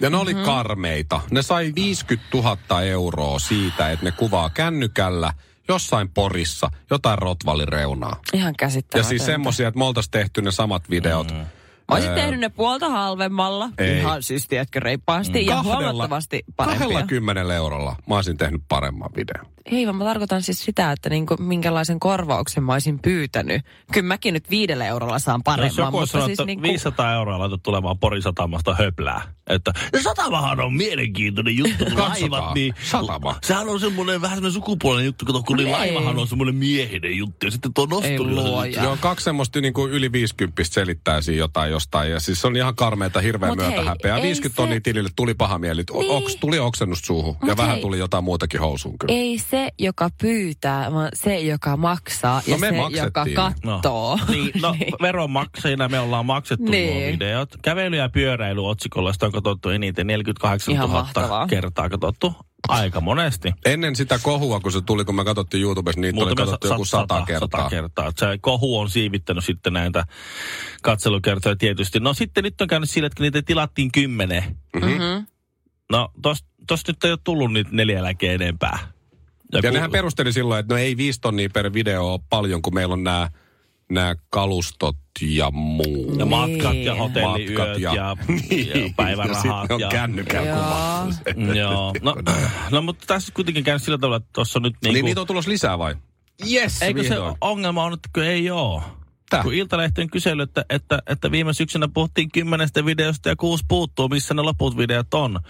Ja 0.00 0.10
ne 0.10 0.16
oli 0.16 0.34
karmeita. 0.34 1.20
Ne 1.30 1.42
sai 1.42 1.72
50 1.74 2.36
000 2.36 2.82
euroa 2.82 3.38
siitä, 3.38 3.90
että 3.90 4.04
ne 4.04 4.12
kuvaa 4.12 4.50
kännykällä 4.50 5.32
jossain 5.68 6.08
porissa 6.08 6.70
jotain 6.90 7.18
Rotvalin 7.18 7.68
reunaa. 7.68 8.20
Ihan 8.32 8.48
Ja 8.48 8.54
käsittämätöntä. 8.58 9.08
siis 9.08 9.26
semmosia, 9.26 9.68
että 9.68 9.78
me 9.78 9.84
oltais 9.84 10.08
tehty 10.08 10.42
ne 10.42 10.50
samat 10.50 10.90
videot. 10.90 11.30
Mm. 11.30 11.36
Mä 11.36 11.94
olisin 11.94 12.14
tehnyt 12.14 12.40
ne 12.40 12.48
puolta 12.48 12.88
halvemmalla. 12.90 13.68
Ei. 13.78 13.98
Ihan 13.98 14.22
siis, 14.22 14.48
tiedätkö, 14.48 14.80
reippaasti 14.80 15.46
ja 15.46 15.62
huomattavasti 15.62 16.44
parempia. 16.56 16.98
20 16.98 17.54
eurolla 17.54 17.96
mä 18.08 18.14
olisin 18.14 18.36
tehnyt 18.36 18.62
paremman 18.68 19.10
videon. 19.16 19.46
Ei, 19.70 19.86
vaan 19.86 19.96
mä 19.96 20.04
tarkoitan 20.04 20.42
siis 20.42 20.64
sitä, 20.64 20.92
että 20.92 21.10
niinku, 21.10 21.36
minkälaisen 21.38 22.00
korvauksen 22.00 22.64
mä 22.64 22.72
olisin 22.72 22.98
pyytänyt. 22.98 23.62
Kyllä 23.92 24.06
mäkin 24.06 24.34
nyt 24.34 24.50
viidellä 24.50 24.86
eurolla 24.86 25.18
saan 25.18 25.38
Jos 25.38 25.44
paremman, 25.44 25.76
joku 25.76 25.98
olisi 25.98 26.00
mutta 26.00 26.06
sanonut, 26.12 26.26
siis 26.28 26.40
että 26.40 26.44
niinku... 26.46 26.68
500 26.68 27.14
euroa 27.14 27.38
laitat 27.38 27.62
tulemaan 27.62 27.98
Porin 27.98 28.22
satamasta 28.22 28.74
höplää. 28.74 29.22
Että 29.48 29.72
ja 29.92 30.02
satamahan 30.02 30.60
on 30.60 30.74
mielenkiintoinen 30.74 31.56
juttu. 31.56 31.84
laivat, 31.96 32.54
niin, 32.54 32.74
Satama. 32.90 33.36
Sehän 33.42 33.68
on 33.68 33.80
semmoinen 33.80 34.20
vähän 34.20 34.36
semmoinen 34.36 34.52
sukupuolinen 34.54 35.06
juttu, 35.06 35.24
kato, 35.24 35.42
kun 35.42 35.56
niin 35.56 35.70
laivahan 35.72 36.18
on 36.18 36.28
semmoinen 36.28 36.54
miehinen 36.54 37.16
juttu. 37.16 37.46
Ja 37.46 37.50
sitten 37.50 37.74
tuo 37.74 37.86
nosturi 37.86 38.34
Joo, 38.82 38.96
kaksi 39.00 39.24
semmoista 39.24 39.60
niin 39.60 39.72
kuin 39.72 39.92
yli 39.92 40.12
50 40.12 40.64
selittää 40.64 41.20
siinä 41.20 41.38
jotain 41.38 41.70
jostain. 41.70 42.10
Ja 42.10 42.20
siis 42.20 42.40
se 42.40 42.46
on 42.46 42.56
ihan 42.56 42.74
karmeita, 42.76 43.20
hirveä 43.20 43.48
Mut 43.48 43.58
hei, 43.60 43.68
myötähäpeä. 43.68 44.16
ei 44.16 44.22
50 44.22 44.54
se- 44.54 44.56
tonnia 44.56 44.80
tilille 44.80 45.08
tuli 45.16 45.34
paha 45.34 45.58
mieli. 45.58 45.82
Niin. 45.92 46.10
Oks, 46.10 46.36
tuli 46.36 46.58
oksennusta 46.58 47.06
suuhun. 47.06 47.36
ja 47.42 47.46
Mut 47.46 47.56
vähän 47.56 47.72
hei. 47.72 47.82
tuli 47.82 47.98
jotain 47.98 48.24
muutakin 48.24 48.60
housuun 48.60 48.98
kyllä. 48.98 49.14
Ei 49.14 49.38
se, 49.38 49.57
joka 49.78 50.08
pyytää, 50.20 50.92
vaan 50.92 51.08
se, 51.14 51.40
joka 51.40 51.76
maksaa 51.76 52.42
ja 52.46 52.54
No 52.54 52.58
me 52.58 52.66
se, 52.68 52.76
maksettiin. 52.76 53.04
joka 53.34 53.52
kattoo. 53.62 54.18
Niin, 54.28 54.50
no 54.62 54.76
veronmaksajina 55.02 55.88
me 55.88 56.00
ollaan 56.00 56.26
maksettu 56.26 56.70
Niin. 56.70 57.00
nuo 57.02 57.12
videot. 57.12 57.48
Kävely 57.62 57.96
ja 57.96 58.08
pyöräily 58.08 58.66
otsikolla, 58.68 59.12
sitä 59.12 59.26
on 59.26 59.32
katsottu 59.32 59.68
eniten 59.68 60.06
48 60.06 60.74
Ihan 60.74 60.88
000 60.88 61.00
mahtavaa. 61.02 61.46
kertaa 61.46 61.88
katsottu. 61.88 62.34
Aika 62.68 63.00
monesti. 63.00 63.52
Ennen 63.66 63.96
sitä 63.96 64.18
kohua, 64.22 64.60
kun 64.60 64.72
se 64.72 64.80
tuli, 64.80 65.04
kun 65.04 65.14
me 65.14 65.24
katsottiin 65.24 65.62
YouTubessa, 65.62 66.00
niitä 66.00 66.24
oli 66.24 66.34
katsottu 66.34 66.66
joku 66.66 66.84
sata, 66.84 67.22
kertaa. 67.26 67.60
Sata 67.60 67.70
kertaa. 67.70 68.12
Se 68.16 68.26
kohu 68.40 68.78
on 68.78 68.90
siivittänyt 68.90 69.44
sitten 69.44 69.72
näitä 69.72 70.04
katselukertoja 70.82 71.56
tietysti. 71.56 72.00
No 72.00 72.14
sitten 72.14 72.44
nyt 72.44 72.60
on 72.60 72.68
käynyt 72.68 72.90
sille, 72.90 73.06
että 73.06 73.22
niitä 73.22 73.42
tilattiin 73.42 73.92
kymmenen. 73.92 74.44
Mm-hmm. 74.76 75.26
No 75.92 76.08
tos, 76.22 76.44
tos 76.66 76.86
nyt 76.88 77.04
ei 77.04 77.10
ole 77.10 77.18
tullut 77.24 77.52
niitä 77.52 77.70
neljä 77.72 77.98
eläkeä 77.98 78.32
enempää. 78.32 78.78
Ja 79.52 79.62
kun- 79.62 79.72
nehän 79.72 79.90
perusteli 79.90 80.32
silloin, 80.32 80.60
että 80.60 80.74
no 80.74 80.78
ei 80.78 80.96
viisi 80.96 81.20
tonnia 81.20 81.48
per 81.54 81.72
video 81.72 82.12
ole 82.12 82.20
paljon, 82.30 82.62
kun 82.62 82.74
meillä 82.74 82.92
on 82.92 83.04
nämä 83.04 83.30
nämä 83.90 84.14
kalustot 84.30 84.96
ja 85.22 85.50
muu. 85.50 86.14
ja 86.18 86.26
matkat 86.26 86.74
ja 86.74 86.92
Niin. 86.92 86.96
hotelliyöt 86.98 87.58
Matkat 87.58 87.78
ja, 87.80 87.94
ja- 87.94 88.16
ja, 88.50 88.80
ja 88.84 88.90
päivärahat. 88.96 89.44
ja 89.44 89.52
sitten 89.60 89.74
on 89.74 89.80
ja, 89.80 89.88
kännykällä 89.88 90.48
Joo. 91.36 91.54
Joo, 91.54 91.94
no, 92.02 92.14
no 92.70 92.82
mutta 92.82 93.04
tässä 93.06 93.32
kuitenkin 93.34 93.64
käynyt 93.64 93.82
sillä 93.82 93.98
tavalla, 93.98 94.16
että 94.16 94.28
tuossa 94.32 94.58
on 94.58 94.62
nyt 94.62 94.74
Niin, 94.84 94.92
niinku, 94.94 95.06
niitä 95.06 95.20
on 95.20 95.26
tulossa 95.26 95.50
lisää 95.50 95.78
vai? 95.78 95.94
Yes, 96.52 96.82
Eikö 96.82 97.02
se 97.04 97.14
ongelma 97.40 97.84
on, 97.84 97.92
että 97.92 98.08
kun 98.14 98.22
ei 98.22 98.50
ole? 98.50 98.82
Tää? 99.30 99.42
Kun 99.42 99.54
Iltalehti 99.54 100.08
kysely, 100.08 100.42
että, 100.42 100.64
että, 100.70 101.02
että 101.06 101.30
viime 101.30 101.54
syksynä 101.54 101.88
puhuttiin 101.94 102.30
kymmenestä 102.32 102.84
videosta 102.84 103.28
ja 103.28 103.36
kuusi 103.36 103.64
puuttuu, 103.68 104.08
missä 104.08 104.34
ne 104.34 104.42
loput 104.42 104.76
videot 104.76 105.14
on. 105.14 105.40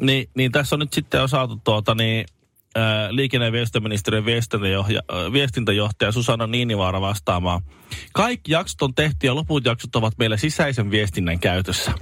Niin, 0.00 0.30
niin 0.36 0.52
tässä 0.52 0.76
on 0.76 0.80
nyt 0.80 0.92
sitten 0.92 1.22
on 1.22 1.28
saatu 1.28 1.60
tuota 1.64 1.94
niin, 1.94 2.24
ää, 2.76 3.08
liikenne- 3.16 3.46
ja 3.46 3.52
viestintäministeriön 3.52 4.24
viestintäjohtaja, 4.24 5.00
ää, 5.12 5.32
viestintäjohtaja 5.32 6.12
Susanna 6.12 6.46
Niinivaara 6.46 7.00
vastaamaan. 7.00 7.62
Kaikki 8.12 8.52
jaksot 8.52 8.82
on 8.82 8.94
tehty 8.94 9.26
ja 9.26 9.34
loput 9.34 9.64
jaksot 9.64 9.96
ovat 9.96 10.14
meillä 10.18 10.36
sisäisen 10.36 10.90
viestinnän 10.90 11.38
käytössä. 11.38 11.92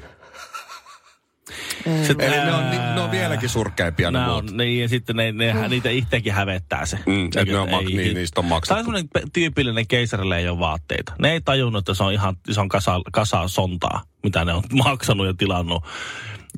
Sitten, 2.07 2.29
Eli 2.33 2.37
ne 2.37 2.53
on, 2.53 2.71
ni- 2.71 2.77
ne 2.95 3.01
on 3.01 3.11
vieläkin 3.11 3.49
surkeimpia 3.49 4.11
ne 4.11 4.19
muut. 4.27 4.51
on, 4.51 4.57
niin, 4.57 4.83
ja 4.83 4.89
sitten 4.89 5.17
ne, 5.17 5.33
ne, 5.33 5.69
niitä 5.69 5.91
itsekin 5.91 6.33
hävettää 6.33 6.87
se. 6.87 6.99
Mm, 7.07 7.27
et 7.37 7.49
ne 7.49 7.59
on 7.59 7.69
mak- 7.69 7.73
Ei- 7.91 7.97
niin, 7.97 8.15
niistä 8.15 8.41
on 8.41 8.45
Tämä 8.45 8.55
maksettu. 8.55 8.79
on 8.79 8.85
semmoinen 8.85 9.09
pe- 9.13 9.23
tyypillinen 9.33 9.87
keisarille 9.87 10.39
ei 10.39 10.49
ole 10.49 10.59
vaatteita. 10.59 11.13
Ne 11.19 11.33
ei 11.33 11.41
tajunnut, 11.41 11.79
että 11.81 11.95
se 11.95 12.05
on 12.05 12.13
ihan 12.13 12.37
se 12.51 12.61
on 12.61 12.69
kasa, 12.69 13.01
kasa 13.13 13.49
sontaa, 13.49 14.03
mitä 14.23 14.45
ne 14.45 14.53
on 14.53 14.63
maksanut 14.85 15.27
ja 15.27 15.35
tilannut. 15.35 15.85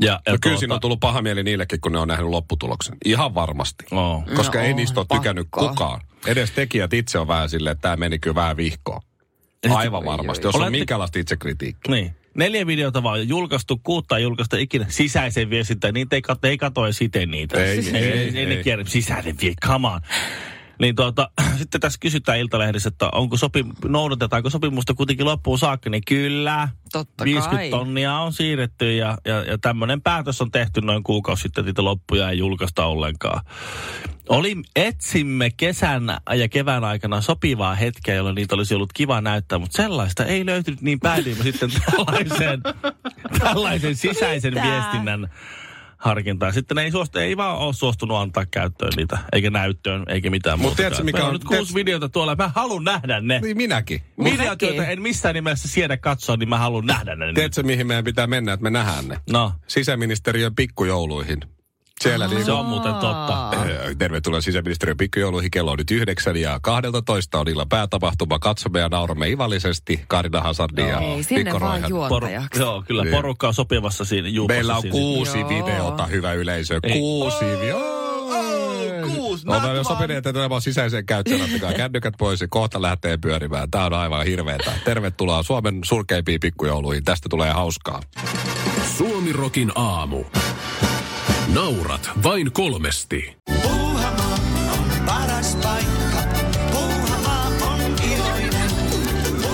Ja, 0.01 0.21
ja 0.27 0.33
No 0.33 0.39
kyllä 0.41 0.57
siinä 0.57 0.75
on 0.75 0.81
tullut 0.81 1.01
paha 1.01 1.23
mieli 1.23 1.43
niillekin, 1.43 1.81
kun 1.81 1.93
ne 1.93 1.99
on 1.99 2.09
nähnyt 2.09 2.29
lopputuloksen. 2.29 2.97
Ihan 3.05 3.35
varmasti. 3.35 3.85
Oo. 3.91 4.23
Koska 4.37 4.59
No 4.59 4.65
ei 4.65 4.75
niistä 4.75 5.01
ole 5.01 5.07
tykännyt 5.13 5.49
kukaan. 5.51 6.01
Edes 6.27 6.51
tekijät 6.51 6.93
itse 6.93 7.19
on 7.19 7.29
vähän 7.29 7.51
silleen, 7.51 7.73
että 7.73 7.83
tämä 7.83 7.97
meni 7.97 8.19
kyllä 8.19 8.35
vähän 8.35 8.57
vihkoon. 8.57 9.01
Aivan 9.71 10.05
varmasti, 10.05 10.47
jos 10.47 10.55
on 10.55 10.61
Olette- 10.61 10.79
minkälaista 10.79 11.19
itsekritiikkiä. 11.19 11.95
Niin. 11.95 12.15
Neljä 12.35 12.67
videota 12.67 13.03
vaan 13.03 13.21
on 13.21 13.29
julkaistu, 13.29 13.81
kuutta 13.83 14.17
ei 14.17 14.23
julkaista 14.23 14.57
ikinä 14.57 14.87
sisäiseen 14.89 15.51
viestintään. 15.51 15.95
Niitä 15.95 16.17
ei, 16.17 16.23
kat- 16.33 16.39
ei 16.49 16.59
katoa 16.59 16.93
siten 16.93 17.31
niitä. 17.31 17.65
Ei, 17.65 17.71
ei, 17.71 17.79
ei, 17.79 17.97
ei, 17.97 18.13
ei, 18.13 18.39
ei, 18.39 18.47
ne 18.47 18.55
ei. 18.55 18.63
kierrä 18.63 18.85
sisäinen 18.85 19.37
vie, 19.43 19.53
come 19.67 19.89
on. 19.89 20.01
Niin 20.81 20.97
tuota, 20.97 21.31
sitten 21.59 21.81
tässä 21.81 21.99
kysytään 22.01 22.39
Iltalehdissä, 22.39 22.89
että 22.89 23.09
onko 23.13 23.37
sopi, 23.37 23.65
noudatetaanko 23.85 24.51
sopimusta 24.51 24.95
kuitenkin 24.95 25.27
loppuun 25.27 25.59
saakka, 25.59 25.91
niin 25.91 26.03
kyllä. 26.07 26.69
Totta 26.93 27.25
50 27.25 27.57
kai. 27.57 27.71
tonnia 27.71 28.19
on 28.19 28.33
siirretty 28.33 28.97
ja, 28.97 29.19
ja, 29.25 29.43
ja 29.43 29.59
tämmöinen 29.59 30.03
päätös 30.03 30.41
on 30.41 30.51
tehty 30.51 30.81
noin 30.81 31.03
kuukausi 31.03 31.43
sitten, 31.43 31.63
että 31.63 31.69
niitä 31.69 31.85
loppuja 31.85 32.31
ei 32.31 32.39
julkaista 32.39 32.87
ollenkaan. 32.87 33.45
Oli, 34.29 34.57
etsimme 34.77 35.51
kesän 35.57 36.17
ja 36.35 36.49
kevään 36.49 36.85
aikana 36.85 37.21
sopivaa 37.21 37.75
hetkeä, 37.75 38.15
jolloin 38.15 38.35
niitä 38.35 38.55
olisi 38.55 38.75
ollut 38.75 38.93
kiva 38.93 39.21
näyttää, 39.21 39.59
mutta 39.59 39.83
sellaista 39.83 40.25
ei 40.25 40.47
löytynyt, 40.47 40.81
niin 40.81 41.01
päädyimme 41.01 41.45
sitten 41.45 41.71
tällaiseen, 41.91 42.63
tällaisen 43.39 43.97
sisäisen 43.97 44.55
Mitä? 44.55 44.67
viestinnän 44.67 45.31
harkintaan. 46.07 46.53
Sitten 46.53 46.75
ne 46.75 46.83
ei, 46.83 46.91
suostu, 46.91 47.19
ei 47.19 47.37
vaan 47.37 47.59
ole 47.59 47.75
suostunut 47.75 48.17
antaa 48.17 48.47
käyttöön 48.47 48.93
niitä, 48.97 49.19
eikä 49.33 49.51
näyttöön, 49.51 50.05
eikä 50.09 50.31
mitään 50.31 50.59
Mut 50.59 50.79
muuta. 50.79 51.03
mikä 51.03 51.17
Meillä 51.17 51.27
on- 51.29 51.33
nyt 51.33 51.45
kuusi 51.45 51.59
tiedätkö- 51.59 51.75
videota 51.75 52.09
tuolla, 52.09 52.35
mä 52.37 52.51
haluan 52.55 52.85
nähdä 52.85 53.21
ne. 53.21 53.41
Niin 53.41 53.57
minäkin. 53.57 54.03
Videot, 54.25 54.63
joita 54.63 54.87
en 54.87 55.03
missään 55.03 55.35
nimessä 55.35 55.69
siedä 55.69 55.97
katsoa, 55.97 56.37
niin 56.37 56.49
mä 56.49 56.59
haluan 56.59 56.87
nähdä 56.87 57.17
ne. 57.17 57.33
Tiedätkö, 57.33 57.63
mihin 57.63 57.87
meidän 57.87 58.05
pitää 58.05 58.27
mennä, 58.27 58.53
että 58.53 58.65
me 58.65 58.71
nähdään 58.71 59.09
ne? 59.09 59.19
No, 59.31 59.53
Sisäministeriön 59.67 60.55
pikkujouluihin. 60.55 61.41
Siellä 62.09 62.27
niin 62.29 62.45
se 62.45 62.53
on 62.53 62.65
muuten 62.67 62.95
totta. 62.95 63.51
Tervetuloa 63.99 64.41
sisäministeriön 64.41 64.97
pikkujouluihin. 64.97 65.51
Kello 65.51 65.71
on 65.71 65.79
nyt 65.79 65.91
yhdeksän 65.91 66.37
ja 66.37 66.59
12 66.63 67.39
on 67.39 67.49
illan 67.49 67.69
päätapahtuma. 67.69 68.39
Katsomme 68.39 68.81
ja 68.81 68.89
nauramme 68.89 69.29
ivallisesti 69.29 70.05
Karina 70.09 70.41
Hazardin 70.41 70.89
ja 70.89 71.01
Ei, 71.01 71.23
sinne 71.23 71.45
Mikko 71.45 71.61
vaan 71.61 71.85
juontajaksi. 71.89 72.61
joo, 72.61 72.83
kyllä 72.87 73.03
Niin. 73.03 73.15
porukka 73.15 73.49
on 73.49 73.55
sopivassa 73.55 74.05
siinä 74.05 74.29
juupassa. 74.29 74.57
Meillä 74.57 74.77
on 74.77 74.83
siinä. 74.83 74.93
kuusi 74.93 75.39
Joo. 75.41 75.49
videota, 75.49 76.07
hyvä 76.07 76.33
yleisö. 76.33 76.81
Ei. 76.83 76.93
Kuusi 76.93 77.45
videota. 77.45 77.97
kuusi, 79.15 79.49
Olemme 79.49 79.69
jo 79.69 79.75
vaan. 79.75 79.85
sopineet, 79.85 80.27
että 80.27 80.41
nämä 80.41 80.55
on 80.55 80.63
sisäiseen 80.63 81.07
käyttöön. 81.07 81.41
Ottakaa 81.43 81.73
kännykät 81.83 82.15
pois 82.19 82.41
ja 82.41 82.47
kohta 82.51 82.83
lähtee 82.83 83.17
pyörimään. 83.17 83.71
Tämä 83.71 83.85
on 83.87 83.93
aivan 83.95 84.27
hirveetä. 84.27 84.73
Tervetuloa 84.85 85.43
Suomen 85.43 85.79
surkeimpiin 85.85 86.41
pikkujouluihin. 86.41 87.05
Tästä 87.05 87.29
tulee 87.29 87.51
hauskaa. 87.53 88.01
Suomirokin 88.97 89.73
aamu. 89.75 90.25
Naurat 91.55 92.11
vain 92.23 92.53
kolmesti. 92.53 93.37
Puuhamaa 93.63 94.39
on 94.73 94.85
paras 95.07 95.57
paikka. 95.57 96.19
Puuhamaa 96.73 97.47
on 97.47 97.81
iloinen. 98.15 98.71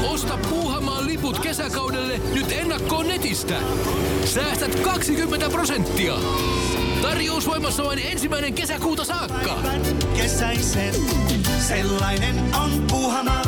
Osta 0.05 0.39
Puuhamaan 0.51 1.07
liput 1.07 1.39
kesäkaudelle 1.39 2.21
nyt 2.35 2.53
ennakkoon 2.53 3.09
netistä. 3.09 3.55
Säästät 4.25 4.81
20 4.81 5.51
prosenttia. 5.51 6.15
Tarjous 7.03 7.47
voimassa 7.47 7.85
vain 7.85 7.99
ensimmäinen 7.99 8.55
kesäkuuta 8.55 9.05
saakka. 9.05 9.59
Kesäisen, 10.17 10.95
sellainen 11.69 12.55
on 12.55 12.85
Puuhamaa. 12.91 13.43